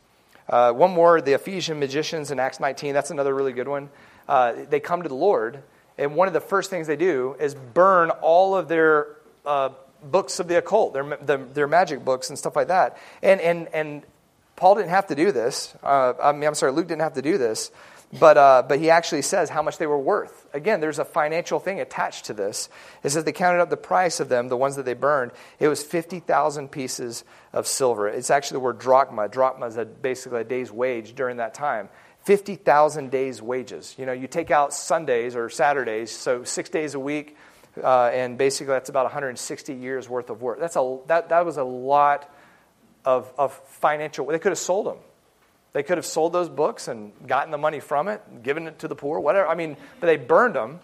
[0.48, 2.94] Uh, one more the Ephesian magicians in Acts 19.
[2.94, 3.90] That's another really good one.
[4.30, 5.62] Uh, they come to the Lord
[6.00, 9.70] and one of the first things they do is burn all of their uh,
[10.02, 12.98] books of the occult, their, their, their, magic books and stuff like that.
[13.22, 14.04] And, and, and
[14.56, 15.76] Paul didn't have to do this.
[15.84, 17.70] Uh, I mean, I'm sorry, Luke didn't have to do this.
[18.18, 20.48] But, uh, but he actually says how much they were worth.
[20.54, 22.70] Again, there's a financial thing attached to this.
[23.04, 25.32] It says they counted up the price of them, the ones that they burned.
[25.60, 28.08] It was 50,000 pieces of silver.
[28.08, 29.28] It's actually the word drachma.
[29.28, 31.90] Drachma is a, basically a day's wage during that time.
[32.30, 33.96] 50,000 days' wages.
[33.98, 37.36] You know, you take out Sundays or Saturdays, so six days a week,
[37.84, 40.60] uh, and basically that's about 160 years worth of work.
[40.60, 42.32] That's a, that, that was a lot
[43.04, 44.28] of, of financial.
[44.28, 44.98] They could have sold them.
[45.74, 48.88] They could have sold those books and gotten the money from it, given it to
[48.88, 49.48] the poor, whatever.
[49.48, 50.82] I mean, but they burned them,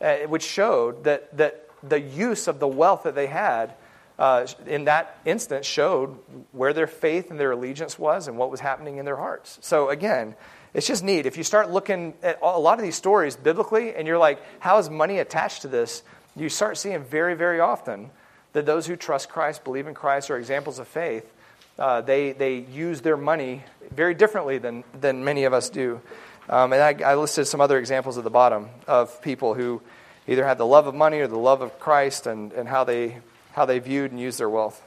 [0.00, 3.74] uh, which showed that, that the use of the wealth that they had
[4.18, 6.16] uh, in that instance showed
[6.52, 9.58] where their faith and their allegiance was and what was happening in their hearts.
[9.60, 10.34] So, again,
[10.76, 11.24] it's just neat.
[11.24, 14.76] If you start looking at a lot of these stories biblically and you're like, how
[14.76, 16.02] is money attached to this?
[16.36, 18.10] You start seeing very, very often
[18.52, 21.32] that those who trust Christ, believe in Christ, are examples of faith.
[21.78, 26.02] Uh, they, they use their money very differently than, than many of us do.
[26.50, 29.80] Um, and I, I listed some other examples at the bottom of people who
[30.28, 33.16] either had the love of money or the love of Christ and, and how, they,
[33.52, 34.82] how they viewed and used their wealth.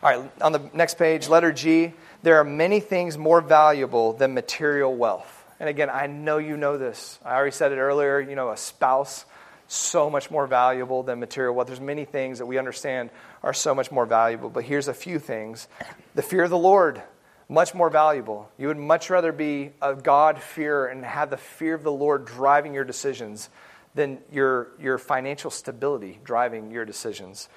[0.00, 4.34] All right, on the next page, letter G there are many things more valuable than
[4.34, 5.44] material wealth.
[5.58, 7.18] And again, I know you know this.
[7.24, 9.24] I already said it earlier, you know, a spouse
[9.68, 11.68] so much more valuable than material wealth.
[11.68, 13.10] There's many things that we understand
[13.42, 15.68] are so much more valuable, but here's a few things.
[16.14, 17.00] The fear of the Lord,
[17.48, 18.50] much more valuable.
[18.58, 22.24] You would much rather be a God fear and have the fear of the Lord
[22.24, 23.48] driving your decisions
[23.94, 27.48] than your, your financial stability driving your decisions.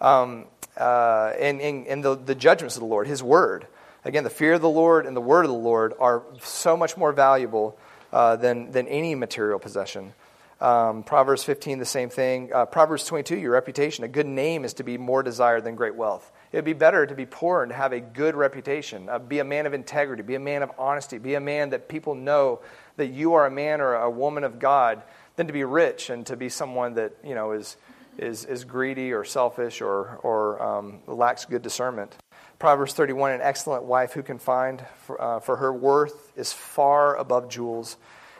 [0.00, 3.66] Um, uh, and, and, and the, the judgments of the Lord, His word.
[4.04, 6.96] Again, the fear of the Lord and the word of the Lord are so much
[6.96, 7.78] more valuable
[8.12, 10.12] uh, than, than any material possession.
[10.60, 12.52] Um, Proverbs 15, the same thing.
[12.52, 14.04] Uh, Proverbs 22, your reputation.
[14.04, 16.30] A good name is to be more desired than great wealth.
[16.52, 19.08] It would be better to be poor and to have a good reputation.
[19.08, 20.22] Uh, be a man of integrity.
[20.22, 21.18] Be a man of honesty.
[21.18, 22.60] Be a man that people know
[22.96, 25.02] that you are a man or a woman of God
[25.36, 27.76] than to be rich and to be someone that you know is,
[28.18, 32.14] is, is greedy or selfish or, or um, lacks good discernment.
[32.62, 37.16] Proverbs 31 An excellent wife who can find, for, uh, for her worth is far
[37.16, 37.96] above jewels.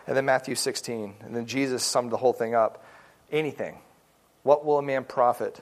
[0.06, 1.14] And then Matthew 16.
[1.22, 2.84] And then Jesus summed the whole thing up.
[3.32, 3.78] Anything.
[4.44, 5.60] What will a man profit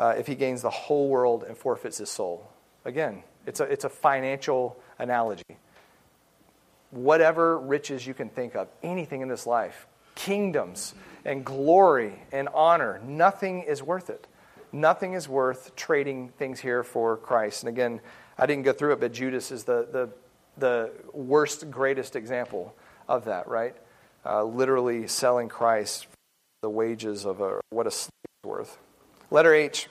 [0.00, 2.50] uh, if he gains the whole world and forfeits his soul?
[2.84, 5.44] Again, it's a, it's a financial analogy.
[6.90, 9.86] Whatever riches you can think of, anything in this life,
[10.16, 14.26] kingdoms and glory and honor, nothing is worth it
[14.72, 17.62] nothing is worth trading things here for Christ.
[17.62, 18.00] And again,
[18.38, 20.10] I didn't go through it, but Judas is the, the,
[20.56, 22.74] the worst, greatest example
[23.08, 23.76] of that, right?
[24.24, 26.16] Uh, literally selling Christ for
[26.62, 28.10] the wages of a, what a slave
[28.44, 28.78] is worth.
[29.30, 29.88] Letter H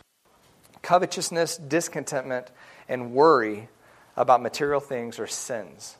[0.81, 2.49] covetousness, discontentment,
[2.89, 3.69] and worry
[4.17, 5.95] about material things or sins.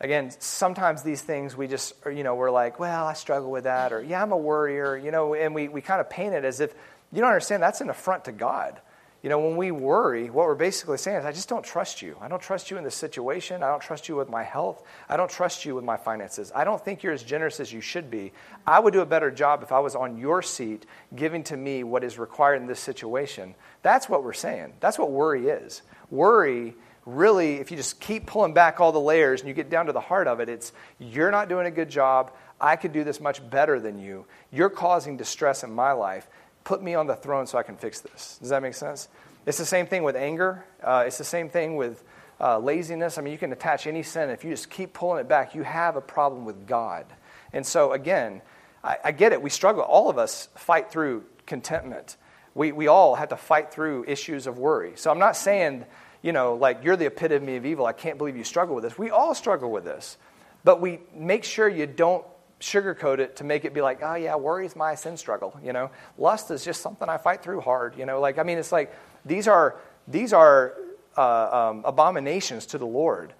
[0.00, 3.92] Again, sometimes these things we just, you know, we're like, well, I struggle with that,
[3.92, 6.60] or yeah, I'm a worrier, you know, and we, we kind of paint it as
[6.60, 6.74] if
[7.12, 8.80] you don't understand that's an affront to God.
[9.22, 12.16] You know, when we worry, what we're basically saying is, I just don't trust you.
[12.20, 13.62] I don't trust you in this situation.
[13.62, 14.82] I don't trust you with my health.
[15.08, 16.50] I don't trust you with my finances.
[16.52, 18.32] I don't think you're as generous as you should be.
[18.66, 21.84] I would do a better job if I was on your seat giving to me
[21.84, 23.54] what is required in this situation.
[23.82, 24.72] That's what we're saying.
[24.80, 25.82] That's what worry is.
[26.10, 26.74] Worry
[27.06, 29.92] really, if you just keep pulling back all the layers and you get down to
[29.92, 32.32] the heart of it, it's you're not doing a good job.
[32.60, 34.24] I could do this much better than you.
[34.52, 36.28] You're causing distress in my life
[36.64, 38.38] put me on the throne so I can fix this.
[38.40, 39.08] Does that make sense?
[39.46, 40.64] It's the same thing with anger.
[40.82, 42.04] Uh, it's the same thing with
[42.40, 43.18] uh, laziness.
[43.18, 44.30] I mean, you can attach any sin.
[44.30, 47.06] If you just keep pulling it back, you have a problem with God.
[47.52, 48.42] And so, again,
[48.82, 49.42] I, I get it.
[49.42, 49.82] We struggle.
[49.82, 52.16] All of us fight through contentment.
[52.54, 54.92] We, we all have to fight through issues of worry.
[54.96, 55.84] So I'm not saying,
[56.20, 57.86] you know, like you're the epitome of evil.
[57.86, 58.98] I can't believe you struggle with this.
[58.98, 60.16] We all struggle with this.
[60.64, 62.24] But we make sure you don't
[62.62, 65.58] sugarcoat it to make it be like, oh, yeah, worry is my sin struggle.
[65.62, 67.98] You know, lust is just something I fight through hard.
[67.98, 68.94] You know, like, I mean, it's like
[69.24, 69.76] these are,
[70.08, 70.74] these are
[71.16, 73.34] uh, um, abominations to the Lord.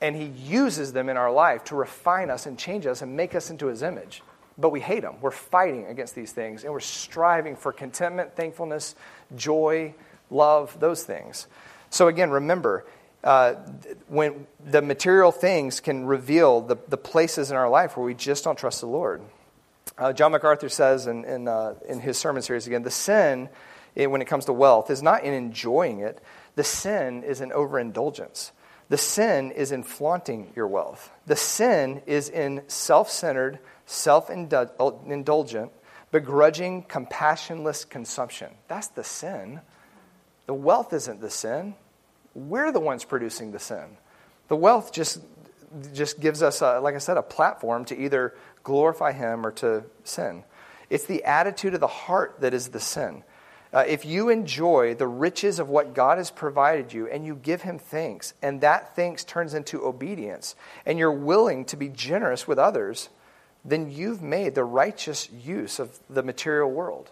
[0.00, 3.34] And He uses them in our life to refine us and change us and make
[3.34, 4.22] us into His image.
[4.56, 5.16] But we hate them.
[5.20, 8.94] We're fighting against these things and we're striving for contentment, thankfulness,
[9.36, 9.94] joy,
[10.30, 11.46] love, those things.
[11.90, 12.84] So, again, remember,
[13.24, 13.54] uh,
[14.06, 18.44] when the material things can reveal the, the places in our life where we just
[18.44, 19.22] don't trust the Lord.
[19.96, 23.48] Uh, John MacArthur says in, in, uh, in his sermon series again the sin,
[23.96, 26.22] eh, when it comes to wealth, is not in enjoying it,
[26.54, 28.52] the sin is in overindulgence.
[28.88, 31.10] The sin is in flaunting your wealth.
[31.26, 35.72] The sin is in self centered, self indulgent,
[36.10, 38.52] begrudging, compassionless consumption.
[38.66, 39.60] That's the sin.
[40.46, 41.74] The wealth isn't the sin.
[42.38, 43.96] We're the ones producing the sin.
[44.46, 45.20] The wealth just,
[45.92, 49.84] just gives us, a, like I said, a platform to either glorify Him or to
[50.04, 50.44] sin.
[50.88, 53.24] It's the attitude of the heart that is the sin.
[53.72, 57.62] Uh, if you enjoy the riches of what God has provided you and you give
[57.62, 60.54] Him thanks, and that thanks turns into obedience,
[60.86, 63.08] and you're willing to be generous with others,
[63.64, 67.10] then you've made the righteous use of the material world.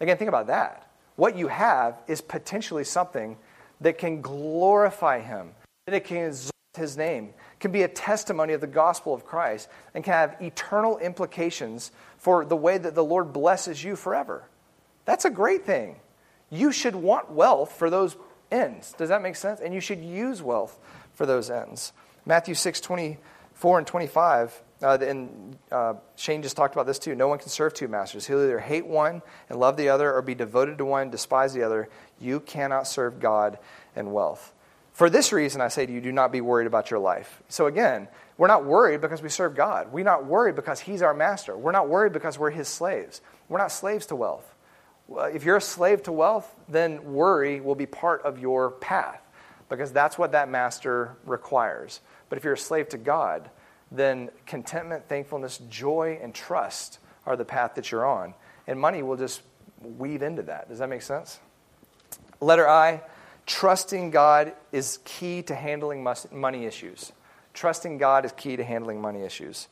[0.00, 0.90] Again, think about that.
[1.16, 3.36] What you have is potentially something
[3.80, 5.50] that can glorify Him,
[5.86, 9.68] that it can exalt His name, can be a testimony of the gospel of Christ,
[9.94, 14.44] and can have eternal implications for the way that the Lord blesses you forever.
[15.04, 15.96] That's a great thing.
[16.50, 18.16] You should want wealth for those
[18.50, 18.94] ends.
[18.96, 19.60] Does that make sense?
[19.60, 20.78] And you should use wealth
[21.12, 21.92] for those ends.
[22.26, 24.62] Matthew 6 24 and 25.
[24.84, 27.14] Uh, and uh, Shane just talked about this too.
[27.14, 28.26] No one can serve two masters.
[28.26, 31.62] He'll either hate one and love the other, or be devoted to one despise the
[31.62, 31.88] other.
[32.20, 33.58] You cannot serve God
[33.96, 34.52] and wealth.
[34.92, 37.42] For this reason, I say to you, do not be worried about your life.
[37.48, 39.92] So again, we're not worried because we serve God.
[39.92, 41.56] We're not worried because He's our master.
[41.56, 43.20] We're not worried because we're His slaves.
[43.48, 44.54] We're not slaves to wealth
[45.08, 49.20] if you're a slave to wealth, then worry will be part of your path
[49.68, 52.00] because that's what that master requires.
[52.28, 53.50] But if you're a slave to God,
[53.96, 58.34] then contentment, thankfulness, joy, and trust are the path that you're on.
[58.66, 59.42] And money will just
[59.82, 60.68] weave into that.
[60.68, 61.40] Does that make sense?
[62.40, 63.02] Letter I
[63.46, 67.12] trusting God is key to handling money issues.
[67.52, 69.68] Trusting God is key to handling money issues.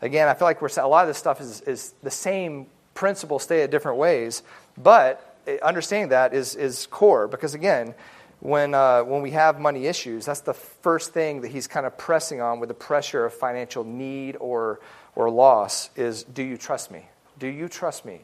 [0.00, 3.42] Again, I feel like we're, a lot of this stuff is, is the same principles
[3.42, 4.42] stay at different ways,
[4.76, 7.94] but eh, understanding that is, is core because, again,
[8.42, 11.96] when, uh, when we have money issues, that's the first thing that he's kind of
[11.96, 14.80] pressing on with the pressure of financial need or,
[15.14, 17.06] or loss is do you trust me?
[17.38, 18.22] Do you trust me?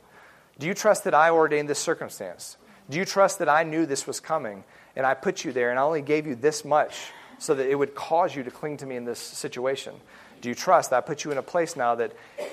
[0.58, 2.56] Do you trust that I ordained this circumstance?
[2.90, 4.64] Do you trust that I knew this was coming
[4.96, 7.76] and I put you there and I only gave you this much so that it
[7.76, 9.94] would cause you to cling to me in this situation?
[10.40, 10.90] do you trust?
[10.90, 12.12] That I put you in a place now that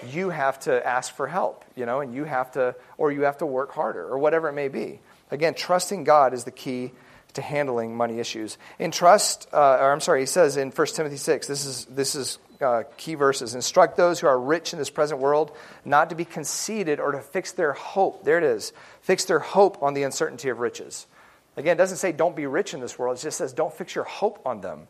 [0.10, 3.38] you have to ask for help, you know, and you have to, or you have
[3.40, 5.00] to work harder, or whatever it may be.
[5.32, 6.92] Again, trusting God is the key
[7.36, 8.58] to handling money issues.
[8.80, 12.16] In trust, uh, or I'm sorry, he says in 1 Timothy 6, this is, this
[12.16, 13.56] is uh, key verses.
[13.56, 15.52] Instruct those who are rich in this present world
[15.84, 18.24] not to be conceited or to fix their hope.
[18.24, 18.74] There it is.
[19.02, 21.08] Fix their hope on the uncertainty of riches.
[21.58, 23.18] Again, it doesn't say don't be rich in this world.
[23.18, 24.88] It just says don't fix your hope on them.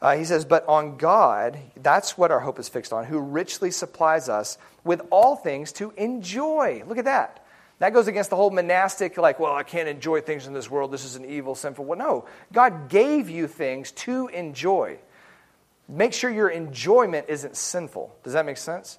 [0.00, 3.70] Uh, he says, But on God, that's what our hope is fixed on, who richly
[3.70, 6.82] supplies us with all things to enjoy.
[6.86, 7.45] Look at that.
[7.78, 10.90] That goes against the whole monastic, like, well, I can't enjoy things in this world.
[10.90, 11.84] This is an evil, sinful.
[11.84, 12.24] Well, no.
[12.52, 14.98] God gave you things to enjoy.
[15.88, 18.16] Make sure your enjoyment isn't sinful.
[18.22, 18.98] Does that make sense?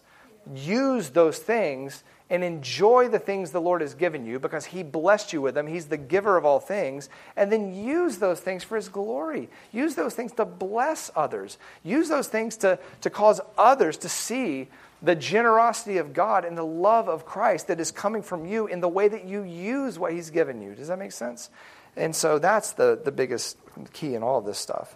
[0.56, 5.32] Use those things and enjoy the things the Lord has given you because He blessed
[5.32, 5.68] you with them.
[5.68, 7.10] He's the giver of all things.
[7.36, 9.50] And then use those things for His glory.
[9.72, 11.58] Use those things to bless others.
[11.84, 14.68] Use those things to, to cause others to see
[15.02, 18.82] the generosity of God and the love of Christ that is coming from you in
[18.82, 20.76] the way that you use what He's given you.
[20.76, 21.50] Does that make sense?
[21.96, 23.58] And so that's the, the biggest
[23.94, 24.96] key in all of this stuff.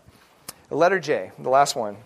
[0.70, 1.98] Letter J, the last one.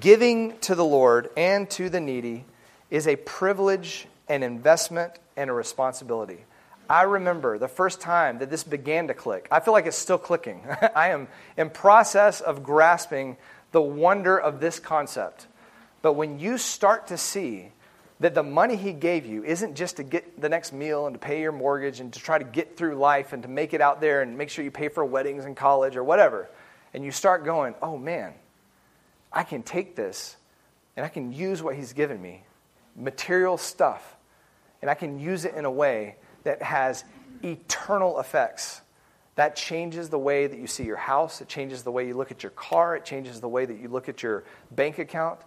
[0.00, 2.44] Giving to the Lord and to the needy
[2.94, 6.38] is a privilege, an investment, and a responsibility.
[6.88, 9.48] I remember the first time that this began to click.
[9.50, 10.64] I feel like it's still clicking.
[10.94, 11.26] I am
[11.56, 13.36] in process of grasping
[13.72, 15.48] the wonder of this concept.
[16.02, 17.72] But when you start to see
[18.20, 21.18] that the money he gave you isn't just to get the next meal and to
[21.18, 24.00] pay your mortgage and to try to get through life and to make it out
[24.00, 26.48] there and make sure you pay for weddings and college or whatever,
[26.92, 28.34] and you start going, oh man,
[29.32, 30.36] I can take this
[30.96, 32.44] and I can use what he's given me
[32.96, 34.16] material stuff,
[34.82, 37.04] and I can use it in a way that has
[37.42, 38.80] eternal effects.
[39.36, 41.40] That changes the way that you see your house.
[41.40, 42.96] It changes the way you look at your car.
[42.96, 45.40] It changes the way that you look at your bank account.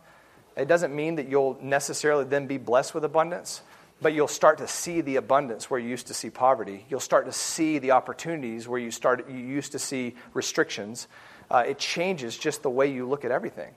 [0.58, 3.62] It doesn't mean that you'll necessarily then be blessed with abundance,
[4.02, 6.86] but you'll start to see the abundance where you used to see poverty.
[6.90, 11.08] You'll start to see the opportunities where you, start, you used to see restrictions.
[11.50, 13.74] Uh, it changes just the way you look at everything.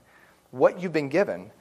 [0.51, 1.53] What you've been given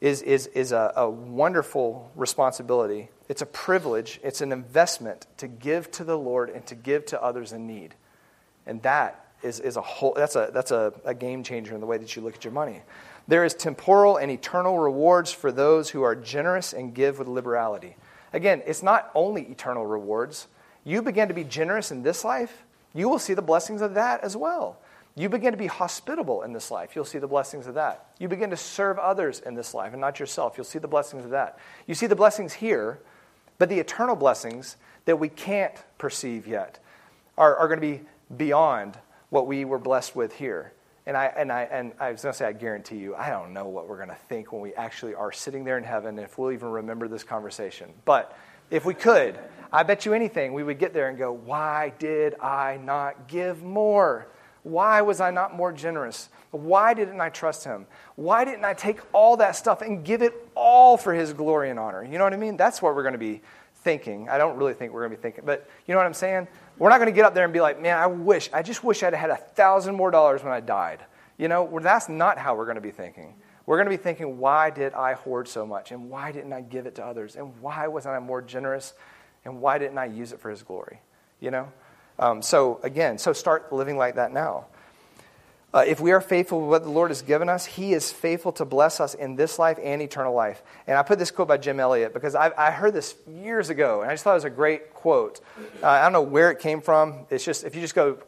[0.00, 3.08] is, is, is a, a wonderful responsibility.
[3.28, 7.22] It's a privilege, it's an investment to give to the Lord and to give to
[7.22, 7.94] others in need.
[8.66, 11.86] And that is, is a whole, that's, a, that's a, a game changer in the
[11.86, 12.82] way that you look at your money.
[13.26, 17.96] There is temporal and eternal rewards for those who are generous and give with liberality.
[18.32, 20.48] Again, it's not only eternal rewards.
[20.84, 24.22] You begin to be generous in this life, you will see the blessings of that
[24.22, 24.78] as well.
[25.18, 26.94] You begin to be hospitable in this life.
[26.94, 28.06] You'll see the blessings of that.
[28.20, 30.56] You begin to serve others in this life and not yourself.
[30.56, 31.58] You'll see the blessings of that.
[31.88, 33.00] You see the blessings here,
[33.58, 36.78] but the eternal blessings that we can't perceive yet
[37.36, 38.02] are, are going to be
[38.36, 38.96] beyond
[39.30, 40.72] what we were blessed with here.
[41.04, 43.52] And I, and, I, and I was going to say, I guarantee you, I don't
[43.52, 46.38] know what we're going to think when we actually are sitting there in heaven, if
[46.38, 47.88] we'll even remember this conversation.
[48.04, 48.38] But
[48.70, 49.36] if we could,
[49.72, 53.64] I bet you anything, we would get there and go, Why did I not give
[53.64, 54.28] more?
[54.68, 56.28] Why was I not more generous?
[56.50, 57.86] Why didn't I trust him?
[58.16, 61.78] Why didn't I take all that stuff and give it all for his glory and
[61.78, 62.04] honor?
[62.04, 62.56] You know what I mean?
[62.56, 63.40] That's what we're going to be
[63.76, 64.28] thinking.
[64.28, 66.48] I don't really think we're going to be thinking, but you know what I'm saying?
[66.78, 68.84] We're not going to get up there and be like, man, I wish, I just
[68.84, 71.00] wish I'd had a thousand more dollars when I died.
[71.38, 73.34] You know, that's not how we're going to be thinking.
[73.64, 75.92] We're going to be thinking, why did I hoard so much?
[75.92, 77.36] And why didn't I give it to others?
[77.36, 78.94] And why wasn't I more generous?
[79.44, 81.00] And why didn't I use it for his glory?
[81.40, 81.72] You know?
[82.18, 84.66] Um, so, again, so start living like that now.
[85.72, 88.52] Uh, if we are faithful with what the Lord has given us, He is faithful
[88.52, 90.62] to bless us in this life and eternal life.
[90.86, 94.00] And I put this quote by Jim Elliot because I, I heard this years ago,
[94.00, 95.40] and I just thought it was a great quote.
[95.82, 97.26] Uh, I don't know where it came from.
[97.28, 98.18] It's just, if you just go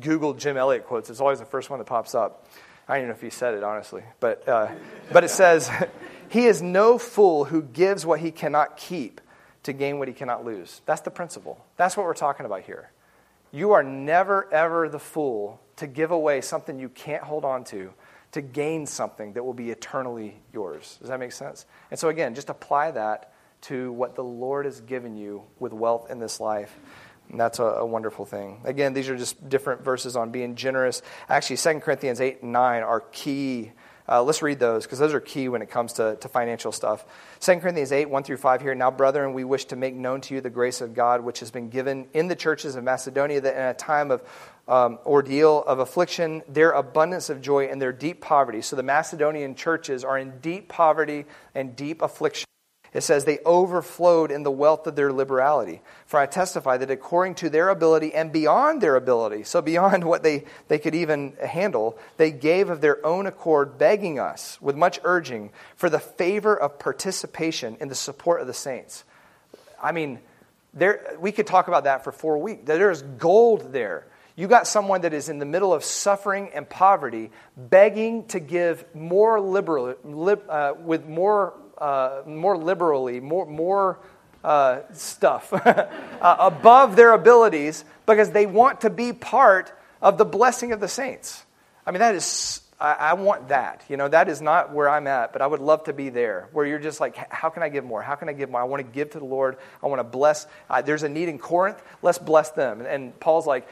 [0.00, 2.46] Google Jim Elliot quotes, it's always the first one that pops up.
[2.86, 4.02] I don't even know if he said it, honestly.
[4.20, 4.68] But, uh,
[5.10, 5.70] but it says,
[6.28, 9.20] He is no fool who gives what he cannot keep
[9.62, 10.80] to gain what he cannot lose.
[10.86, 11.64] That's the principle.
[11.76, 12.90] That's what we're talking about here.
[13.50, 17.92] You are never, ever the fool to give away something you can't hold on to
[18.32, 20.98] to gain something that will be eternally yours.
[21.00, 21.64] Does that make sense?
[21.90, 23.32] And so, again, just apply that
[23.62, 26.76] to what the Lord has given you with wealth in this life.
[27.30, 28.60] And that's a, a, wonderful thing.
[28.64, 31.02] Again, these are just different verses on being generous.
[31.28, 33.72] Actually, 2 Corinthians 8 and 9 are key
[34.08, 37.04] uh, let's read those because those are key when it comes to, to financial stuff.
[37.40, 38.74] 2 Corinthians 8, 1 through 5 here.
[38.74, 41.50] Now, brethren, we wish to make known to you the grace of God which has
[41.50, 44.22] been given in the churches of Macedonia, that in a time of
[44.66, 48.62] um, ordeal, of affliction, their abundance of joy, and their deep poverty.
[48.62, 52.46] So the Macedonian churches are in deep poverty and deep affliction.
[52.92, 55.80] It says, They overflowed in the wealth of their liberality.
[56.06, 60.22] For I testify that according to their ability and beyond their ability, so beyond what
[60.22, 65.00] they, they could even handle, they gave of their own accord, begging us with much
[65.04, 69.04] urging for the favor of participation in the support of the saints.
[69.82, 70.18] I mean,
[70.74, 72.62] there, we could talk about that for four weeks.
[72.64, 74.06] There's gold there.
[74.36, 78.84] You got someone that is in the middle of suffering and poverty, begging to give
[78.94, 83.98] more liberal, lib, uh, with more uh, more liberally, more, more
[84.44, 85.86] uh, stuff uh,
[86.20, 91.44] above their abilities because they want to be part of the blessing of the saints.
[91.86, 93.82] I mean, that is, I, I, want that.
[93.88, 96.48] You know, that is not where I'm at, but I would love to be there
[96.52, 98.02] where you're just like, how can I give more?
[98.02, 98.60] How can I give more?
[98.60, 99.56] I want to give to the Lord.
[99.82, 100.46] I want to bless.
[100.70, 101.82] Uh, there's a need in Corinth.
[102.02, 102.80] Let's bless them.
[102.80, 103.68] And, and Paul's like,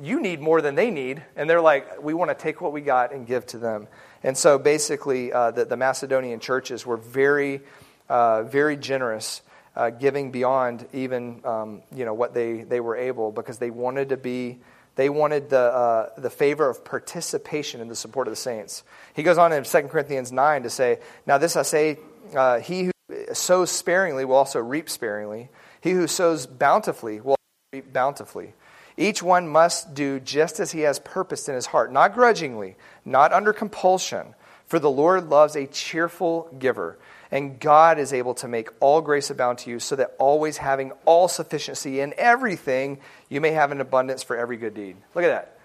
[0.00, 1.22] you need more than they need.
[1.36, 3.86] And they're like, we want to take what we got and give to them.
[4.24, 7.60] And so basically, uh, the, the, Macedonian churches were very,
[8.08, 9.42] uh, very generous,
[9.76, 14.08] uh, giving beyond even um, you know, what they, they were able because they wanted
[14.08, 14.58] to be.
[14.96, 18.84] They wanted the, uh, the favor of participation in the support of the saints.
[19.14, 21.98] He goes on in 2 Corinthians 9 to say, Now this I say,
[22.34, 22.92] uh, he who
[23.34, 25.50] sows sparingly will also reap sparingly.
[25.80, 27.36] He who sows bountifully will
[27.72, 28.54] reap bountifully.
[28.96, 33.32] Each one must do just as he has purposed in his heart, not grudgingly, not
[33.32, 34.34] under compulsion.
[34.66, 36.96] For the Lord loves a cheerful giver,
[37.30, 40.92] and God is able to make all grace abound to you, so that always having
[41.04, 42.98] all sufficiency in everything,
[43.28, 44.96] you may have an abundance for every good deed.
[45.14, 45.58] Look at that.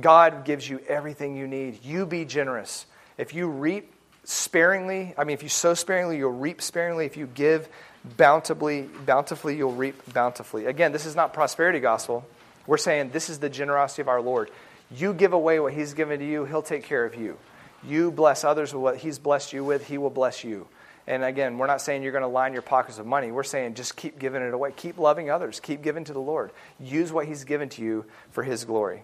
[0.00, 1.84] God gives you everything you need.
[1.84, 2.86] You be generous.
[3.18, 3.92] If you reap
[4.24, 7.06] sparingly, I mean, if you sow sparingly, you'll reap sparingly.
[7.06, 7.68] If you give
[8.16, 10.66] bountifully, bountifully, you'll reap bountifully.
[10.66, 12.26] Again, this is not prosperity gospel.
[12.66, 14.50] We're saying this is the generosity of our Lord.
[14.90, 17.38] You give away what He's given to you, He'll take care of you.
[17.84, 20.68] You bless others with what He's blessed you with, He will bless you.
[21.06, 23.30] And again, we're not saying you're going to line your pockets of money.
[23.30, 24.72] We're saying just keep giving it away.
[24.74, 25.60] Keep loving others.
[25.60, 26.50] Keep giving to the Lord.
[26.80, 29.02] Use what He's given to you for His glory.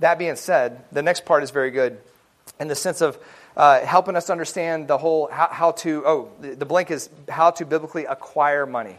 [0.00, 1.98] That being said, the next part is very good
[2.58, 3.18] in the sense of
[3.56, 7.50] uh, helping us understand the whole how, how to, oh, the, the blank is how
[7.52, 8.98] to biblically acquire money.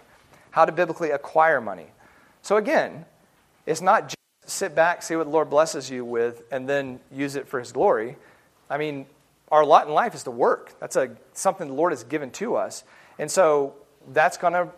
[0.51, 1.87] How to biblically acquire money.
[2.41, 3.05] So again,
[3.65, 4.16] it's not just
[4.47, 7.71] sit back, see what the Lord blesses you with, and then use it for His
[7.71, 8.17] glory.
[8.69, 9.05] I mean,
[9.51, 10.73] our lot in life is to work.
[10.79, 12.83] That's a, something the Lord has given to us.
[13.19, 13.75] And so
[14.09, 14.69] that's going to,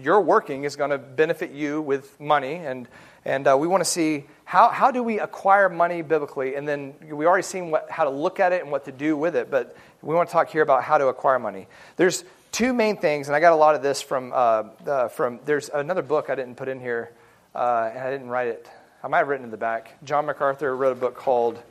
[0.00, 2.54] your working is going to benefit you with money.
[2.54, 2.88] And,
[3.24, 6.54] and uh, we want to see how, how do we acquire money biblically.
[6.54, 9.16] And then we already seen what, how to look at it and what to do
[9.16, 9.50] with it.
[9.50, 11.66] But we want to talk here about how to acquire money.
[11.96, 15.40] There's two main things, and I got a lot of this from, uh, uh, from
[15.44, 17.10] there's another book I didn't put in here,
[17.54, 18.68] uh, and I didn't write it.
[19.04, 20.02] I might have written in the back.
[20.02, 21.62] John MacArthur wrote a book called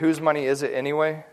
[0.00, 1.24] Whose Money Is It Anyway?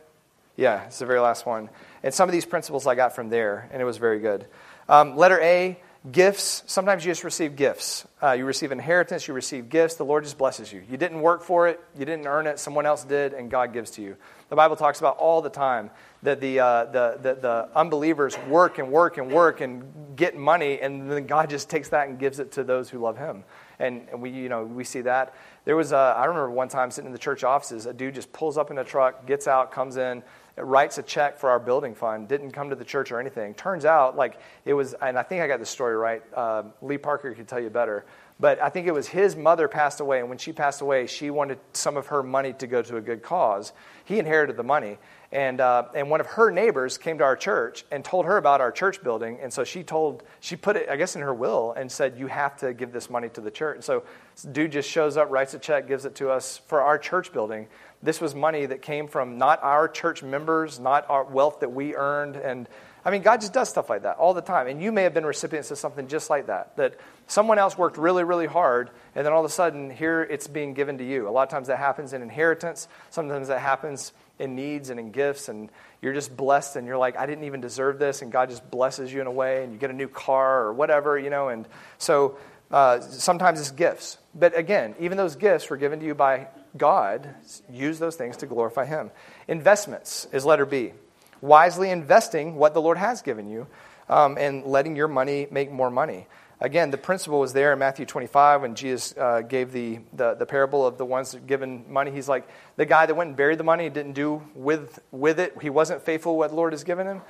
[0.56, 1.72] Yeah, it's the very last one.
[2.04, 4.46] And some of these principles I got from there, and it was very good.
[4.88, 5.80] Um, letter A,
[6.12, 6.62] gifts.
[6.68, 8.08] Sometimes you just receive gifts.
[8.22, 9.96] Uh, you receive inheritance, you receive gifts.
[9.96, 10.84] The Lord just blesses you.
[10.88, 13.90] You didn't work for it, you didn't earn it, someone else did, and God gives
[13.92, 14.18] to you.
[14.50, 15.90] The Bible talks about all the time
[16.22, 20.80] that the, uh, the, the, the unbelievers work and work and work and get money,
[20.82, 23.44] and then God just takes that and gives it to those who love Him.
[23.80, 25.34] And, we, you know, we see that.
[25.64, 28.34] There was, a, I remember one time sitting in the church offices, a dude just
[28.34, 30.22] pulls up in a truck, gets out, comes in,
[30.58, 33.54] writes a check for our building fund, didn't come to the church or anything.
[33.54, 36.22] Turns out, like, it was, and I think I got the story right.
[36.36, 38.06] Uh, Lee Parker could tell you better.
[38.40, 41.30] But I think it was his mother passed away, and when she passed away, she
[41.30, 43.74] wanted some of her money to go to a good cause.
[44.06, 44.98] He inherited the money.
[45.32, 48.62] And, uh, and one of her neighbors came to our church and told her about
[48.62, 49.38] our church building.
[49.42, 52.26] And so she told, she put it, I guess, in her will and said, You
[52.28, 53.76] have to give this money to the church.
[53.76, 54.04] And so
[54.52, 57.68] dude just shows up, writes a check, gives it to us for our church building.
[58.02, 61.94] This was money that came from not our church members, not our wealth that we
[61.96, 62.36] earned.
[62.36, 62.68] And
[63.06, 64.68] I mean, God just does stuff like that all the time.
[64.68, 67.98] And you may have been recipients of something just like that, that someone else worked
[67.98, 71.28] really, really hard, and then all of a sudden, here it's being given to you.
[71.28, 75.12] A lot of times that happens in inheritance, sometimes that happens in needs and in
[75.12, 75.70] gifts, and
[76.02, 79.14] you're just blessed, and you're like, I didn't even deserve this, and God just blesses
[79.14, 81.50] you in a way, and you get a new car or whatever, you know.
[81.50, 82.38] And so
[82.72, 84.18] uh, sometimes it's gifts.
[84.36, 86.48] But again, even those gifts were given to you by
[86.78, 87.30] God.
[87.72, 89.12] Use those things to glorify Him.
[89.48, 90.94] Investments is letter B.
[91.42, 93.68] Wisely investing what the Lord has given you
[94.10, 96.28] um, and letting your money make more money.
[96.62, 100.46] Again, the principle was there in Matthew 25 when Jesus uh, gave the, the, the,
[100.46, 102.12] parable of the ones given money.
[102.12, 105.56] He's like, the guy that went and buried the money didn't do with, with it.
[105.62, 107.22] He wasn't faithful what the Lord has given him.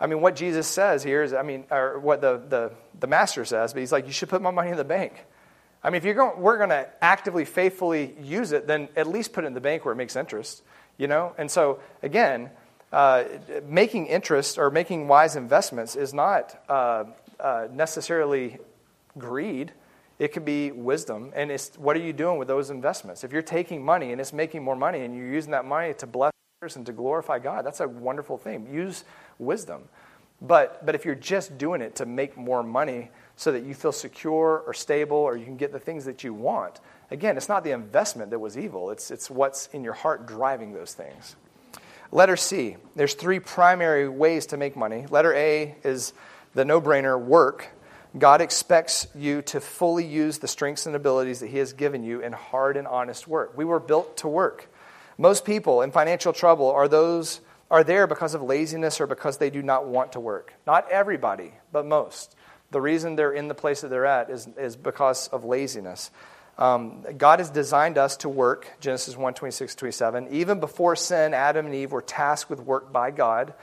[0.00, 3.44] I mean, what Jesus says here is, I mean, or what the, the, the master
[3.44, 5.26] says, but he's like, you should put my money in the bank.
[5.84, 9.34] I mean, if you're going, we're going to actively, faithfully use it, then at least
[9.34, 10.62] put it in the bank where it makes interest,
[10.96, 11.34] you know?
[11.36, 12.50] And so, again,
[12.92, 13.24] uh,
[13.68, 17.04] making interest or making wise investments is not uh,
[17.38, 18.58] uh, necessarily
[19.16, 19.72] greed.
[20.18, 21.32] It could be wisdom.
[21.34, 23.24] And it's what are you doing with those investments?
[23.24, 26.06] If you're taking money and it's making more money and you're using that money to
[26.06, 28.72] bless others and to glorify God, that's a wonderful thing.
[28.72, 29.04] Use
[29.38, 29.88] wisdom.
[30.42, 33.92] But, but if you're just doing it to make more money so that you feel
[33.92, 36.80] secure or stable or you can get the things that you want,
[37.10, 40.72] again, it's not the investment that was evil, it's, it's what's in your heart driving
[40.72, 41.36] those things.
[42.12, 45.06] Letter C, there's three primary ways to make money.
[45.10, 46.12] Letter A is
[46.54, 47.68] the no brainer work.
[48.18, 52.20] God expects you to fully use the strengths and abilities that He has given you
[52.20, 53.56] in hard and honest work.
[53.56, 54.68] We were built to work.
[55.18, 57.40] Most people in financial trouble are those
[57.70, 60.54] are there because of laziness or because they do not want to work.
[60.66, 62.34] Not everybody, but most.
[62.72, 66.10] The reason they're in the place that they're at is, is because of laziness.
[66.58, 70.28] Um, God has designed us to work, Genesis 1 26 27.
[70.30, 73.54] Even before sin, Adam and Eve were tasked with work by God.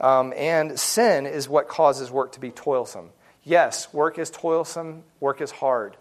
[0.00, 3.10] Um, and sin is what causes work to be toilsome.
[3.44, 5.96] Yes, work is toilsome, work is hard,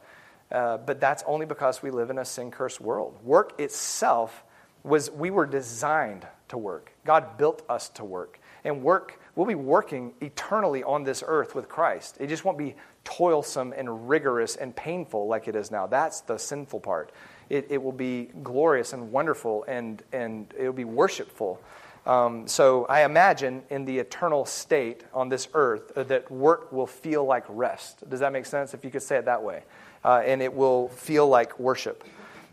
[0.51, 3.17] uh, but that's only because we live in a sin cursed world.
[3.23, 4.43] Work itself
[4.83, 6.91] was, we were designed to work.
[7.05, 8.39] God built us to work.
[8.63, 12.17] And work, we'll be working eternally on this earth with Christ.
[12.19, 12.75] It just won't be
[13.07, 15.87] toilsome and rigorous and painful like it is now.
[15.87, 17.13] That's the sinful part.
[17.49, 21.61] It, it will be glorious and wonderful and, and it will be worshipful.
[22.05, 26.85] Um, so I imagine in the eternal state on this earth uh, that work will
[26.85, 28.09] feel like rest.
[28.09, 28.73] Does that make sense?
[28.73, 29.63] If you could say it that way.
[30.03, 32.03] Uh, and it will feel like worship.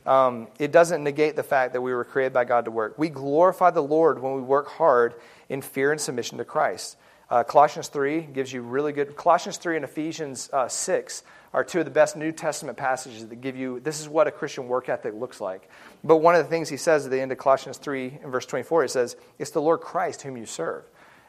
[0.07, 2.97] Um, it doesn't negate the fact that we were created by God to work.
[2.97, 5.15] We glorify the Lord when we work hard
[5.49, 6.97] in fear and submission to Christ.
[7.35, 9.17] Uh, Colossians 3 gives you really good.
[9.17, 13.41] Colossians 3 and Ephesians uh, 6 are two of the best New Testament passages that
[13.41, 15.69] give you this is what a Christian work ethic looks like.
[16.05, 18.47] But one of the things he says at the end of Colossians 3 in verse
[18.47, 20.85] 24, he says, It's the Lord Christ whom you serve.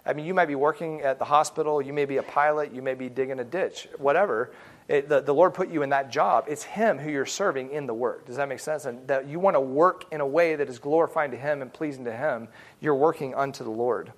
[0.05, 2.83] I mean, you might be working at the hospital, you may be a pilot, you
[2.83, 4.51] may be digging a ditch, whatever.
[4.87, 6.45] It, the, the Lord put you in that job.
[6.47, 8.27] It's Him who you're serving in the work.
[8.27, 8.85] Does that make sense?
[8.85, 11.73] And that you want to work in a way that is glorifying to Him and
[11.73, 12.47] pleasing to Him.
[12.79, 14.13] You're working unto the Lord.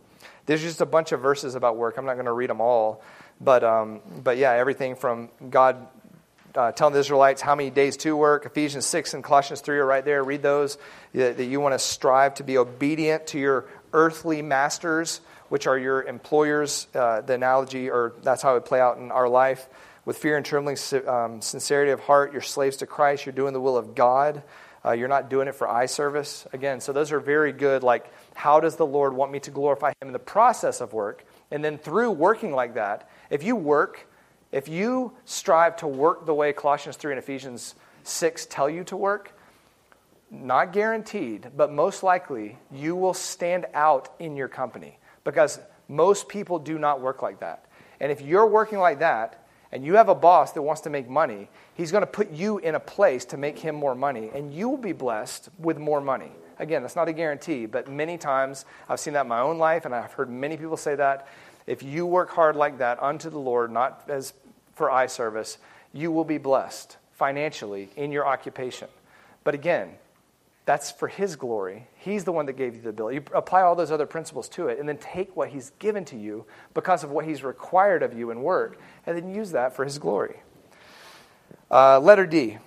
[0.47, 1.97] There's just a bunch of verses about work.
[1.97, 3.03] I'm not going to read them all.
[3.39, 5.87] But, um, but yeah, everything from God
[6.55, 8.45] uh, telling the Israelites how many days to work.
[8.45, 10.23] Ephesians 6 and Colossians 3 are right there.
[10.23, 10.77] Read those.
[11.13, 15.77] That, that you want to strive to be obedient to your earthly masters, which are
[15.77, 16.87] your employers.
[16.95, 19.67] Uh, the analogy, or that's how it would play out in our life.
[20.05, 20.77] With fear and trembling,
[21.07, 23.25] um, sincerity of heart, you're slaves to Christ.
[23.25, 24.41] You're doing the will of God.
[24.85, 26.47] Uh, you're not doing it for eye service.
[26.53, 27.83] Again, so those are very good.
[27.83, 31.25] Like, how does the Lord want me to glorify Him in the process of work?
[31.51, 34.07] And then through working like that, if you work,
[34.51, 38.95] if you strive to work the way Colossians 3 and Ephesians 6 tell you to
[38.95, 39.33] work,
[40.29, 46.59] not guaranteed, but most likely, you will stand out in your company because most people
[46.59, 47.65] do not work like that.
[47.99, 51.09] And if you're working like that, and you have a boss that wants to make
[51.09, 54.53] money, he's going to put you in a place to make him more money, and
[54.53, 56.31] you will be blessed with more money.
[56.59, 59.85] Again, that's not a guarantee, but many times I've seen that in my own life,
[59.85, 61.27] and I've heard many people say that.
[61.67, 64.33] If you work hard like that unto the Lord, not as
[64.73, 65.57] for eye service,
[65.93, 68.87] you will be blessed financially in your occupation.
[69.43, 69.91] But again,
[70.67, 71.87] that's for His glory.
[71.95, 73.15] He's the one that gave you the ability.
[73.15, 76.17] You apply all those other principles to it, and then take what He's given to
[76.17, 79.85] you because of what He's required of you in work, and then use that for
[79.85, 80.41] His glory.
[81.71, 82.57] Uh, letter D,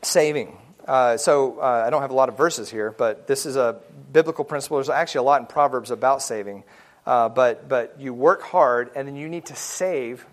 [0.00, 0.56] saving.
[0.86, 3.80] Uh, so uh, I don't have a lot of verses here, but this is a
[4.12, 4.76] biblical principle.
[4.76, 6.62] There's actually a lot in Proverbs about saving.
[7.04, 10.24] Uh, but, but you work hard, and then you need to save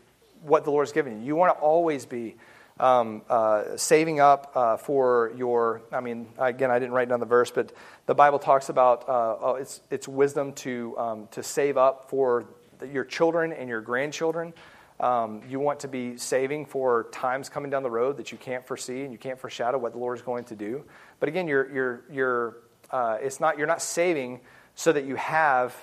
[0.43, 1.25] what the Lord's given you.
[1.25, 2.35] You want to always be
[2.81, 7.27] um, uh, saving up uh, for your, I mean, again, I didn't write down the
[7.27, 7.71] verse, but
[8.07, 12.45] the Bible talks about oh, it's, it's wisdom to, um, to save up for
[12.91, 14.53] your children and your grandchildren.
[14.99, 18.65] Um, you want to be saving for times coming down the road that you can't
[18.65, 20.83] foresee and you can't foreshadow what the Lord is going to do.
[21.19, 22.57] But again, you're, you're, you're,
[22.89, 24.41] uh, it's not, you're not saving
[24.73, 25.75] so that you have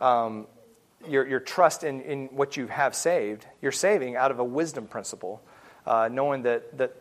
[0.00, 0.46] um,
[1.06, 3.46] your, your trust in, in what you have saved.
[3.60, 5.42] You're saving out of a wisdom principle
[5.88, 6.94] uh, knowing that, that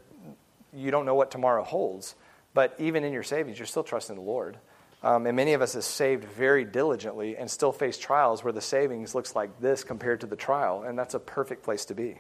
[0.74, 2.16] you don't know what tomorrow holds.
[2.54, 4.58] But even in your savings, you're still trusting the Lord.
[5.04, 8.62] Um, and many of us have saved very diligently and still face trials where the
[8.62, 12.20] savings looks like this compared to the trial, and that's a perfect place to be.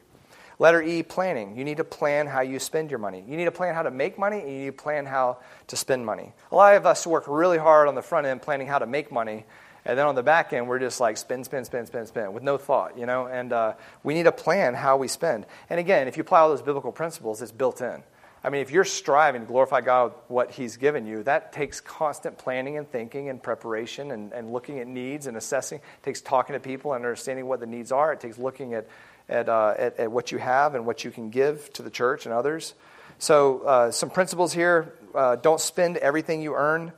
[0.59, 1.55] Letter E, planning.
[1.55, 3.23] You need to plan how you spend your money.
[3.27, 5.37] You need to plan how to make money, and you need to plan how
[5.67, 6.33] to spend money.
[6.51, 9.11] A lot of us work really hard on the front end planning how to make
[9.11, 9.45] money,
[9.87, 12.43] and then on the back end, we're just like spend, spend, spend, spend, spend with
[12.43, 13.25] no thought, you know?
[13.25, 13.73] And uh,
[14.03, 15.45] we need to plan how we spend.
[15.69, 18.03] And again, if you apply all those biblical principles, it's built in.
[18.43, 21.79] I mean, if you're striving to glorify God with what He's given you, that takes
[21.79, 25.77] constant planning and thinking and preparation and, and looking at needs and assessing.
[25.77, 28.11] It takes talking to people and understanding what the needs are.
[28.11, 28.89] It takes looking at,
[29.29, 32.25] at, uh, at, at, what you have and what you can give to the church
[32.25, 32.73] and others.
[33.19, 36.91] So, uh, some principles here uh, don't spend everything you earn.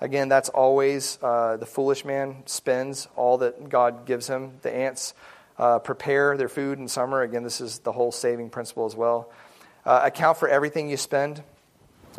[0.00, 4.52] Again, that's always uh, the foolish man spends all that God gives him.
[4.62, 5.14] The ants
[5.58, 7.22] uh, prepare their food in summer.
[7.22, 9.30] Again, this is the whole saving principle as well.
[9.86, 11.42] Uh, account for everything you spend.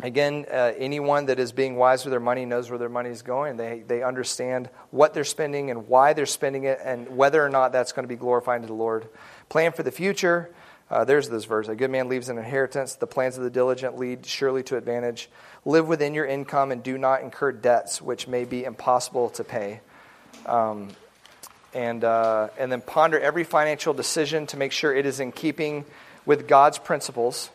[0.00, 3.22] Again, uh, anyone that is being wise with their money knows where their money is
[3.22, 3.56] going.
[3.56, 7.72] They, they understand what they're spending and why they're spending it and whether or not
[7.72, 9.08] that's going to be glorifying to the Lord.
[9.48, 10.50] Plan for the future.
[10.90, 11.68] Uh, there's this verse.
[11.68, 12.94] A good man leaves an inheritance.
[12.94, 15.28] The plans of the diligent lead surely to advantage.
[15.64, 19.80] Live within your income and do not incur debts which may be impossible to pay.
[20.46, 20.88] Um,
[21.74, 25.84] and, uh, and then ponder every financial decision to make sure it is in keeping
[26.24, 27.50] with God's principles.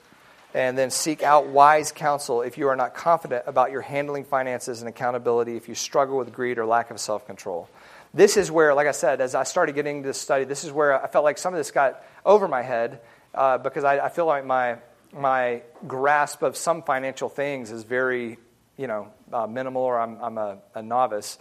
[0.55, 4.81] And then seek out wise counsel if you are not confident about your handling finances
[4.81, 7.67] and accountability, if you struggle with greed or lack of self control.
[8.13, 10.71] This is where, like I said, as I started getting into this study, this is
[10.71, 13.01] where I felt like some of this got over my head
[13.33, 14.77] uh, because I, I, feel like my,
[15.11, 18.37] my grasp of some financial things is very,
[18.77, 21.37] you know, uh, minimal or I'm, I'm a, a, novice.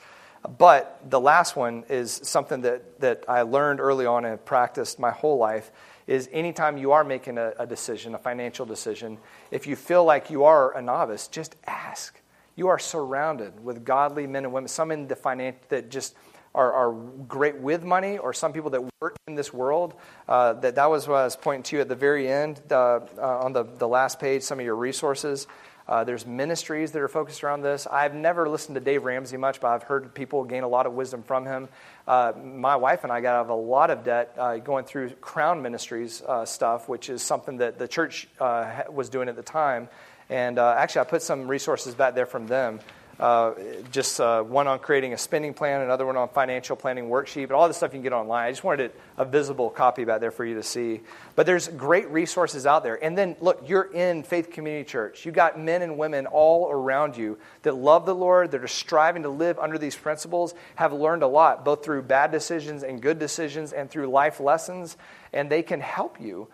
[0.58, 5.10] But the last one is something that, that I learned early on and practiced my
[5.10, 5.70] whole life
[6.06, 9.18] is anytime you are making a, a decision, a financial decision,
[9.50, 12.18] if you feel like you are a novice, just ask.
[12.56, 16.14] You are surrounded with godly men and women, some in the finance that just–
[16.54, 16.92] are, are
[17.28, 19.94] great with money or some people that work in this world.
[20.28, 23.52] Uh, that, that was what I was pointing to at the very end uh, on
[23.52, 25.46] the, the last page, some of your resources.
[25.88, 27.86] Uh, there's ministries that are focused around this.
[27.86, 30.92] I've never listened to Dave Ramsey much, but I've heard people gain a lot of
[30.92, 31.68] wisdom from him.
[32.06, 35.10] Uh, my wife and I got out of a lot of debt uh, going through
[35.14, 39.42] Crown Ministries uh, stuff, which is something that the church uh, was doing at the
[39.42, 39.88] time.
[40.30, 42.80] And uh, actually, I put some resources back there from them.
[43.20, 43.54] Uh,
[43.90, 47.54] just uh, one on creating a spending plan, another one on financial planning worksheet, but
[47.54, 48.46] all the stuff you can get online.
[48.46, 51.00] I just wanted a visible copy back there for you to see.
[51.36, 53.02] But there's great resources out there.
[53.02, 55.24] And then, look, you're in Faith Community Church.
[55.24, 59.22] You got men and women all around you that love the Lord, that are striving
[59.22, 63.18] to live under these principles, have learned a lot, both through bad decisions and good
[63.18, 64.96] decisions, and through life lessons,
[65.32, 66.48] and they can help you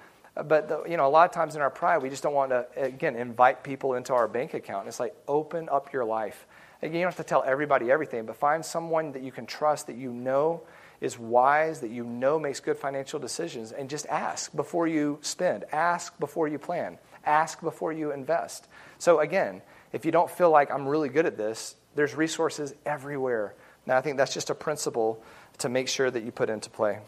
[0.44, 2.50] but the, you know, a lot of times in our pride, we just don't want
[2.50, 4.88] to again invite people into our bank account.
[4.88, 6.46] It's like open up your life.
[6.80, 9.88] Again, you don't have to tell everybody everything, but find someone that you can trust,
[9.88, 10.62] that you know
[11.00, 15.64] is wise, that you know makes good financial decisions, and just ask before you spend.
[15.72, 16.98] Ask before you plan.
[17.24, 18.68] Ask before you invest.
[18.98, 19.62] So again,
[19.92, 23.54] if you don't feel like I'm really good at this, there's resources everywhere.
[23.86, 25.22] Now, I think that's just a principle
[25.58, 26.98] to make sure that you put into play.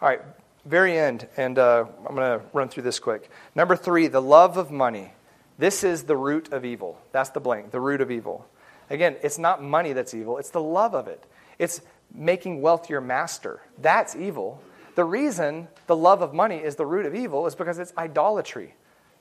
[0.00, 0.20] All right,
[0.66, 3.30] very end, and uh, I'm going to run through this quick.
[3.54, 5.12] Number three, the love of money.
[5.58, 7.00] This is the root of evil.
[7.12, 8.46] That's the blank, the root of evil.
[8.90, 11.24] Again, it's not money that's evil, it's the love of it.
[11.58, 11.80] It's
[12.14, 13.60] making wealth your master.
[13.78, 14.60] That's evil.
[14.94, 18.74] The reason the love of money is the root of evil is because it's idolatry.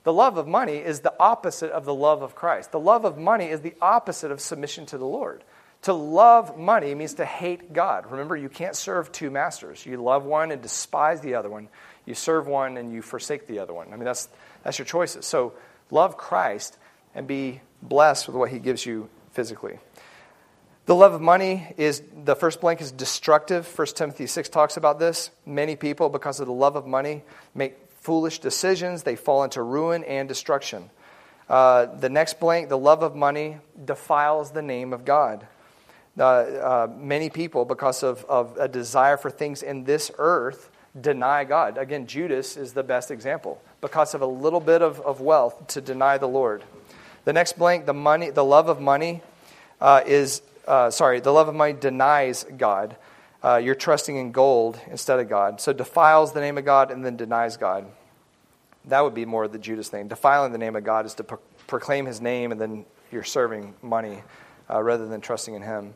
[0.03, 2.71] The love of money is the opposite of the love of Christ.
[2.71, 5.43] The love of money is the opposite of submission to the Lord.
[5.86, 8.09] To love money means to hate God.
[8.09, 9.86] Remember, you can't serve two masters.
[9.86, 11.69] You love one and despise the other one.
[12.07, 13.93] You serve one and you forsake the other one.
[13.93, 14.27] I mean, that's,
[14.63, 15.27] that's your choices.
[15.27, 15.53] So
[15.91, 16.79] love Christ
[17.13, 19.77] and be blessed with what he gives you physically.
[20.88, 23.67] The love of money is the first blank is destructive.
[23.77, 25.29] 1 Timothy 6 talks about this.
[25.45, 27.23] Many people, because of the love of money,
[27.53, 29.03] make foolish decisions.
[29.03, 30.89] They fall into ruin and destruction.
[31.47, 35.45] Uh, the next blank, the love of money, defiles the name of God.
[36.18, 41.43] Uh, uh, many people, because of, of a desire for things in this earth, deny
[41.43, 41.78] God.
[41.78, 43.61] Again, Judas is the best example.
[43.82, 46.63] Because of a little bit of, of wealth, to deny the Lord.
[47.26, 49.22] The next blank, the money, the love of money
[49.82, 52.95] uh, is, uh, sorry, the love of money denies God.
[53.43, 55.59] Uh, you're trusting in gold instead of God.
[55.59, 57.86] So defiles the name of God and then denies God.
[58.86, 60.07] That would be more the Judas thing.
[60.07, 63.74] Defiling the name of God is to pro- proclaim his name and then you're serving
[63.82, 64.24] money
[64.70, 65.93] uh, rather than trusting in him.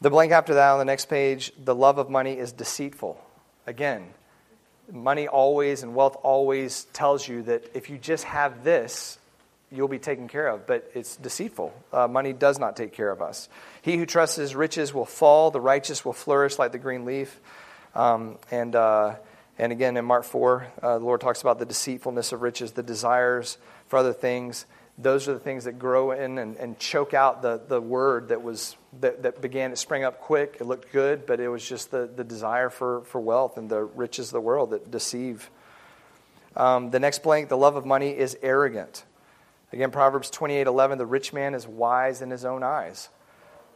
[0.00, 3.18] The blank after that on the next page, the love of money is deceitful.
[3.66, 4.06] Again,
[4.92, 9.18] money always and wealth always tells you that if you just have this,
[9.72, 11.72] you'll be taken care of, but it's deceitful.
[11.92, 13.48] Uh, money does not take care of us.
[13.82, 17.40] He who trusts his riches will fall, the righteous will flourish like the green leaf.
[17.94, 19.16] Um, and, uh,
[19.58, 22.82] and again, in Mark 4, uh, the Lord talks about the deceitfulness of riches, the
[22.82, 24.66] desires for other things.
[24.98, 28.42] Those are the things that grow in and, and choke out the, the word that,
[28.42, 30.56] was, that, that began to spring up quick.
[30.58, 33.84] It looked good, but it was just the, the desire for, for wealth and the
[33.84, 35.50] riches of the world that deceive.
[36.56, 39.04] Um, the next blank, the love of money, is arrogant.
[39.72, 43.10] Again, Proverbs 28 11, the rich man is wise in his own eyes.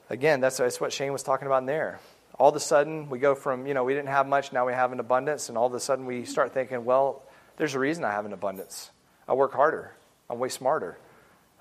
[0.08, 2.00] Again, that's, that's what Shane was talking about in there.
[2.38, 4.72] All of a sudden, we go from, you know, we didn't have much, now we
[4.72, 7.22] have an abundance, and all of a sudden we start thinking, well,
[7.58, 8.90] there's a reason I have an abundance.
[9.28, 9.92] I work harder,
[10.30, 10.96] I'm way smarter.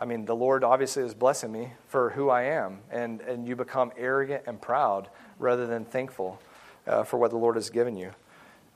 [0.02, 3.56] I mean, the Lord obviously is blessing me for who I am, and, and you
[3.56, 6.39] become arrogant and proud rather than thankful
[6.88, 8.12] uh, for what the Lord has given you.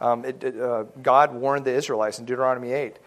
[0.02, 2.98] Um, it, it, uh, God warned the Israelites in Deuteronomy 8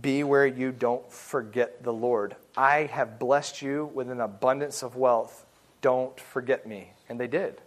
[0.00, 2.36] be where you don't forget the Lord.
[2.56, 5.44] I have blessed you with an abundance of wealth.
[5.80, 6.90] Don't forget me.
[7.08, 7.60] And they did.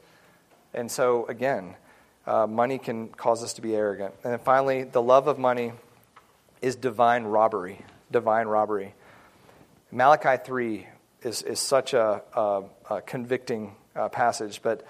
[0.74, 1.76] And so, again,
[2.28, 4.14] uh, money can cause us to be arrogant.
[4.24, 5.72] And then finally, the love of money
[6.62, 7.84] is divine robbery.
[8.12, 8.94] Divine robbery.
[9.92, 10.88] Malachi 3
[11.24, 14.62] is, is such a, a, a convicting uh, passage.
[14.62, 14.86] But,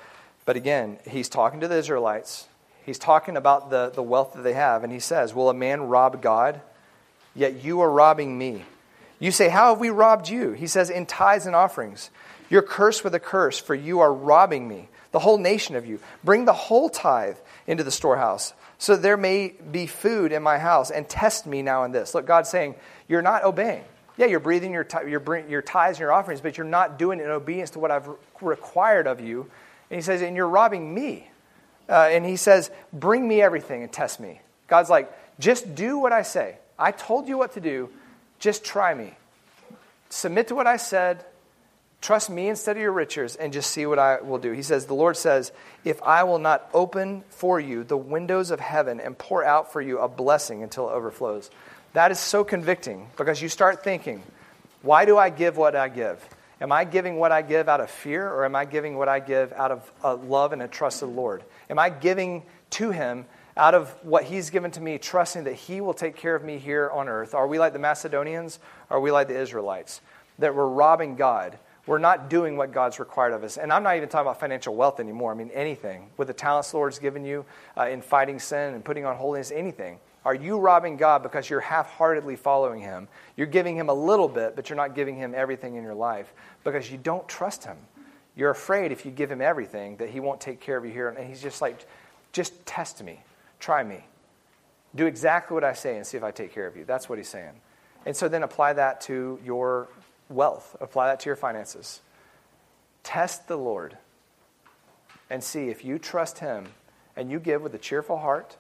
[0.45, 2.47] but again, he's talking to the Israelites.
[2.85, 4.83] He's talking about the, the wealth that they have.
[4.83, 6.61] And he says, Will a man rob God?
[7.35, 8.63] yet you are robbing me.
[9.19, 10.51] You say, How have we robbed you?
[10.51, 12.09] He says, In tithes and offerings.
[12.49, 15.99] You're cursed with a curse, for you are robbing me, the whole nation of you.
[16.23, 17.37] Bring the whole tithe
[17.67, 21.83] into the storehouse, so there may be food in my house, and test me now
[21.83, 22.15] in this.
[22.15, 22.75] Look, God's saying,
[23.07, 23.83] You're not obeying.
[24.19, 27.23] Yeah, you're breathing your, your, your tithes and your offerings, but you're not doing it
[27.23, 28.09] in obedience to what I've
[28.41, 29.49] required of you.
[29.89, 31.31] And he says, And you're robbing me.
[31.87, 34.41] Uh, and he says, Bring me everything and test me.
[34.67, 35.09] God's like,
[35.39, 36.57] Just do what I say.
[36.77, 37.89] I told you what to do.
[38.39, 39.13] Just try me.
[40.09, 41.23] Submit to what I said.
[42.01, 44.51] Trust me instead of your riches and just see what I will do.
[44.51, 45.53] He says, The Lord says,
[45.85, 49.81] If I will not open for you the windows of heaven and pour out for
[49.81, 51.49] you a blessing until it overflows.
[51.93, 54.23] That is so convicting because you start thinking,
[54.81, 56.25] Why do I give what I give?
[56.61, 59.19] Am I giving what I give out of fear or am I giving what I
[59.19, 61.43] give out of love and a trust of the Lord?
[61.69, 63.25] Am I giving to Him
[63.55, 66.57] out of what he's given to me, trusting that he will take care of me
[66.57, 67.33] here on earth?
[67.33, 68.57] Are we like the Macedonians?
[68.89, 69.99] Are we like the Israelites?
[70.37, 71.59] That we're robbing God
[71.89, 73.57] we're not doing what God's required of us.
[73.57, 75.31] And I'm not even talking about financial wealth anymore.
[75.31, 76.11] I mean, anything.
[76.17, 79.49] With the talents the Lord's given you uh, in fighting sin and putting on holiness,
[79.49, 79.97] anything.
[80.29, 83.07] Are you robbing God because you're half heartedly following Him?
[83.35, 86.31] You're giving Him a little bit, but you're not giving Him everything in your life
[86.63, 87.77] because you don't trust Him.
[88.35, 91.09] You're afraid if you give Him everything that He won't take care of you here.
[91.09, 91.83] And He's just like,
[92.31, 93.23] just test me,
[93.59, 94.05] try me.
[94.93, 96.85] Do exactly what I say and see if I take care of you.
[96.85, 97.59] That's what He's saying.
[98.05, 99.87] And so then apply that to your
[100.29, 102.01] wealth, apply that to your finances.
[103.01, 103.97] Test the Lord
[105.27, 106.67] and see if you trust Him
[107.15, 108.57] and you give with a cheerful heart,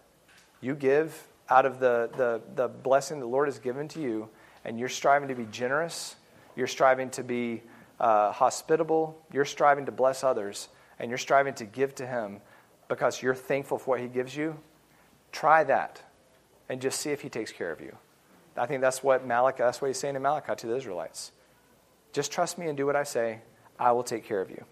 [0.61, 4.29] you give out of the, the, the blessing the Lord has given to you,
[4.63, 6.15] and you're striving to be generous,
[6.55, 7.63] you're striving to be
[7.99, 10.67] uh, hospitable, you're striving to bless others,
[10.99, 12.39] and you're striving to give to Him
[12.87, 14.57] because you're thankful for what He gives you,
[15.31, 16.01] try that
[16.67, 17.95] and just see if He takes care of you.
[18.59, 21.31] I think that's what Malachi, that's what he's saying to Malachi to the Israelites.
[22.11, 23.39] Just trust me and do what I say.
[23.79, 24.65] I will take care of you.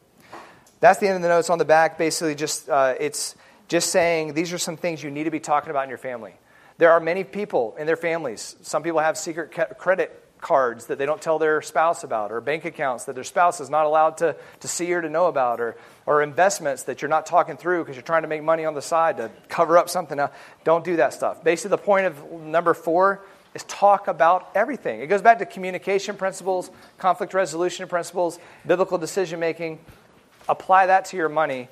[0.80, 1.98] That's the end of the notes on the back.
[1.98, 3.36] Basically, just uh, it's
[3.68, 6.34] just saying these are some things you need to be talking about in your family.
[6.78, 8.56] There are many people in their families.
[8.62, 12.66] Some people have secret credit cards that they don't tell their spouse about, or bank
[12.66, 15.76] accounts that their spouse is not allowed to, to see or to know about, or,
[16.06, 18.82] or investments that you're not talking through because you're trying to make money on the
[18.82, 20.20] side to cover up something.
[20.64, 21.44] Don't do that stuff.
[21.44, 23.24] Basically, the point of number four
[23.56, 25.02] is talk about everything.
[25.02, 26.70] It goes back to communication principles,
[27.00, 29.80] conflict resolution principles, biblical decision making.
[30.48, 31.68] Apply that to your money.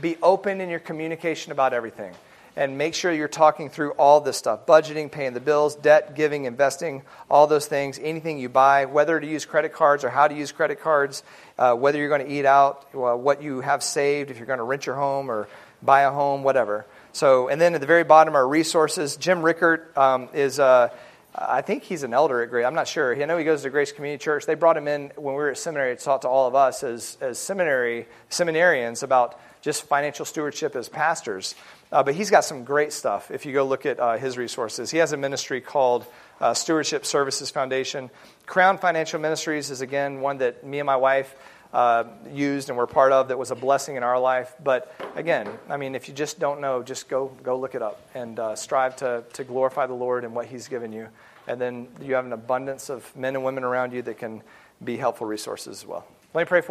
[0.00, 2.12] Be open in your communication about everything.
[2.60, 6.44] And make sure you're talking through all this stuff budgeting, paying the bills, debt, giving,
[6.44, 7.00] investing,
[7.30, 10.52] all those things, anything you buy, whether to use credit cards or how to use
[10.52, 11.22] credit cards,
[11.58, 14.64] uh, whether you're going to eat out, what you have saved, if you're going to
[14.64, 15.48] rent your home or
[15.80, 16.84] buy a home, whatever.
[17.12, 19.16] So, and then at the very bottom are resources.
[19.16, 20.60] Jim Rickard um, is.
[20.60, 20.90] Uh,
[21.32, 22.66] I think he's an elder at Grace.
[22.66, 23.14] I'm not sure.
[23.14, 24.46] I know he goes to Grace Community Church.
[24.46, 26.82] They brought him in when we were at seminary to talk to all of us
[26.82, 31.54] as, as seminary seminarians about just financial stewardship as pastors.
[31.92, 34.90] Uh, but he's got some great stuff if you go look at uh, his resources.
[34.90, 36.06] He has a ministry called
[36.40, 38.10] uh, Stewardship Services Foundation.
[38.46, 41.34] Crown Financial Ministries is, again, one that me and my wife
[41.72, 44.54] uh, used and were part of that was a blessing in our life.
[44.62, 48.08] But again, I mean, if you just don't know, just go, go look it up
[48.14, 51.08] and uh, strive to, to glorify the Lord and what He's given you.
[51.46, 54.42] And then you have an abundance of men and women around you that can
[54.82, 56.06] be helpful resources as well.
[56.32, 56.68] Let me pray for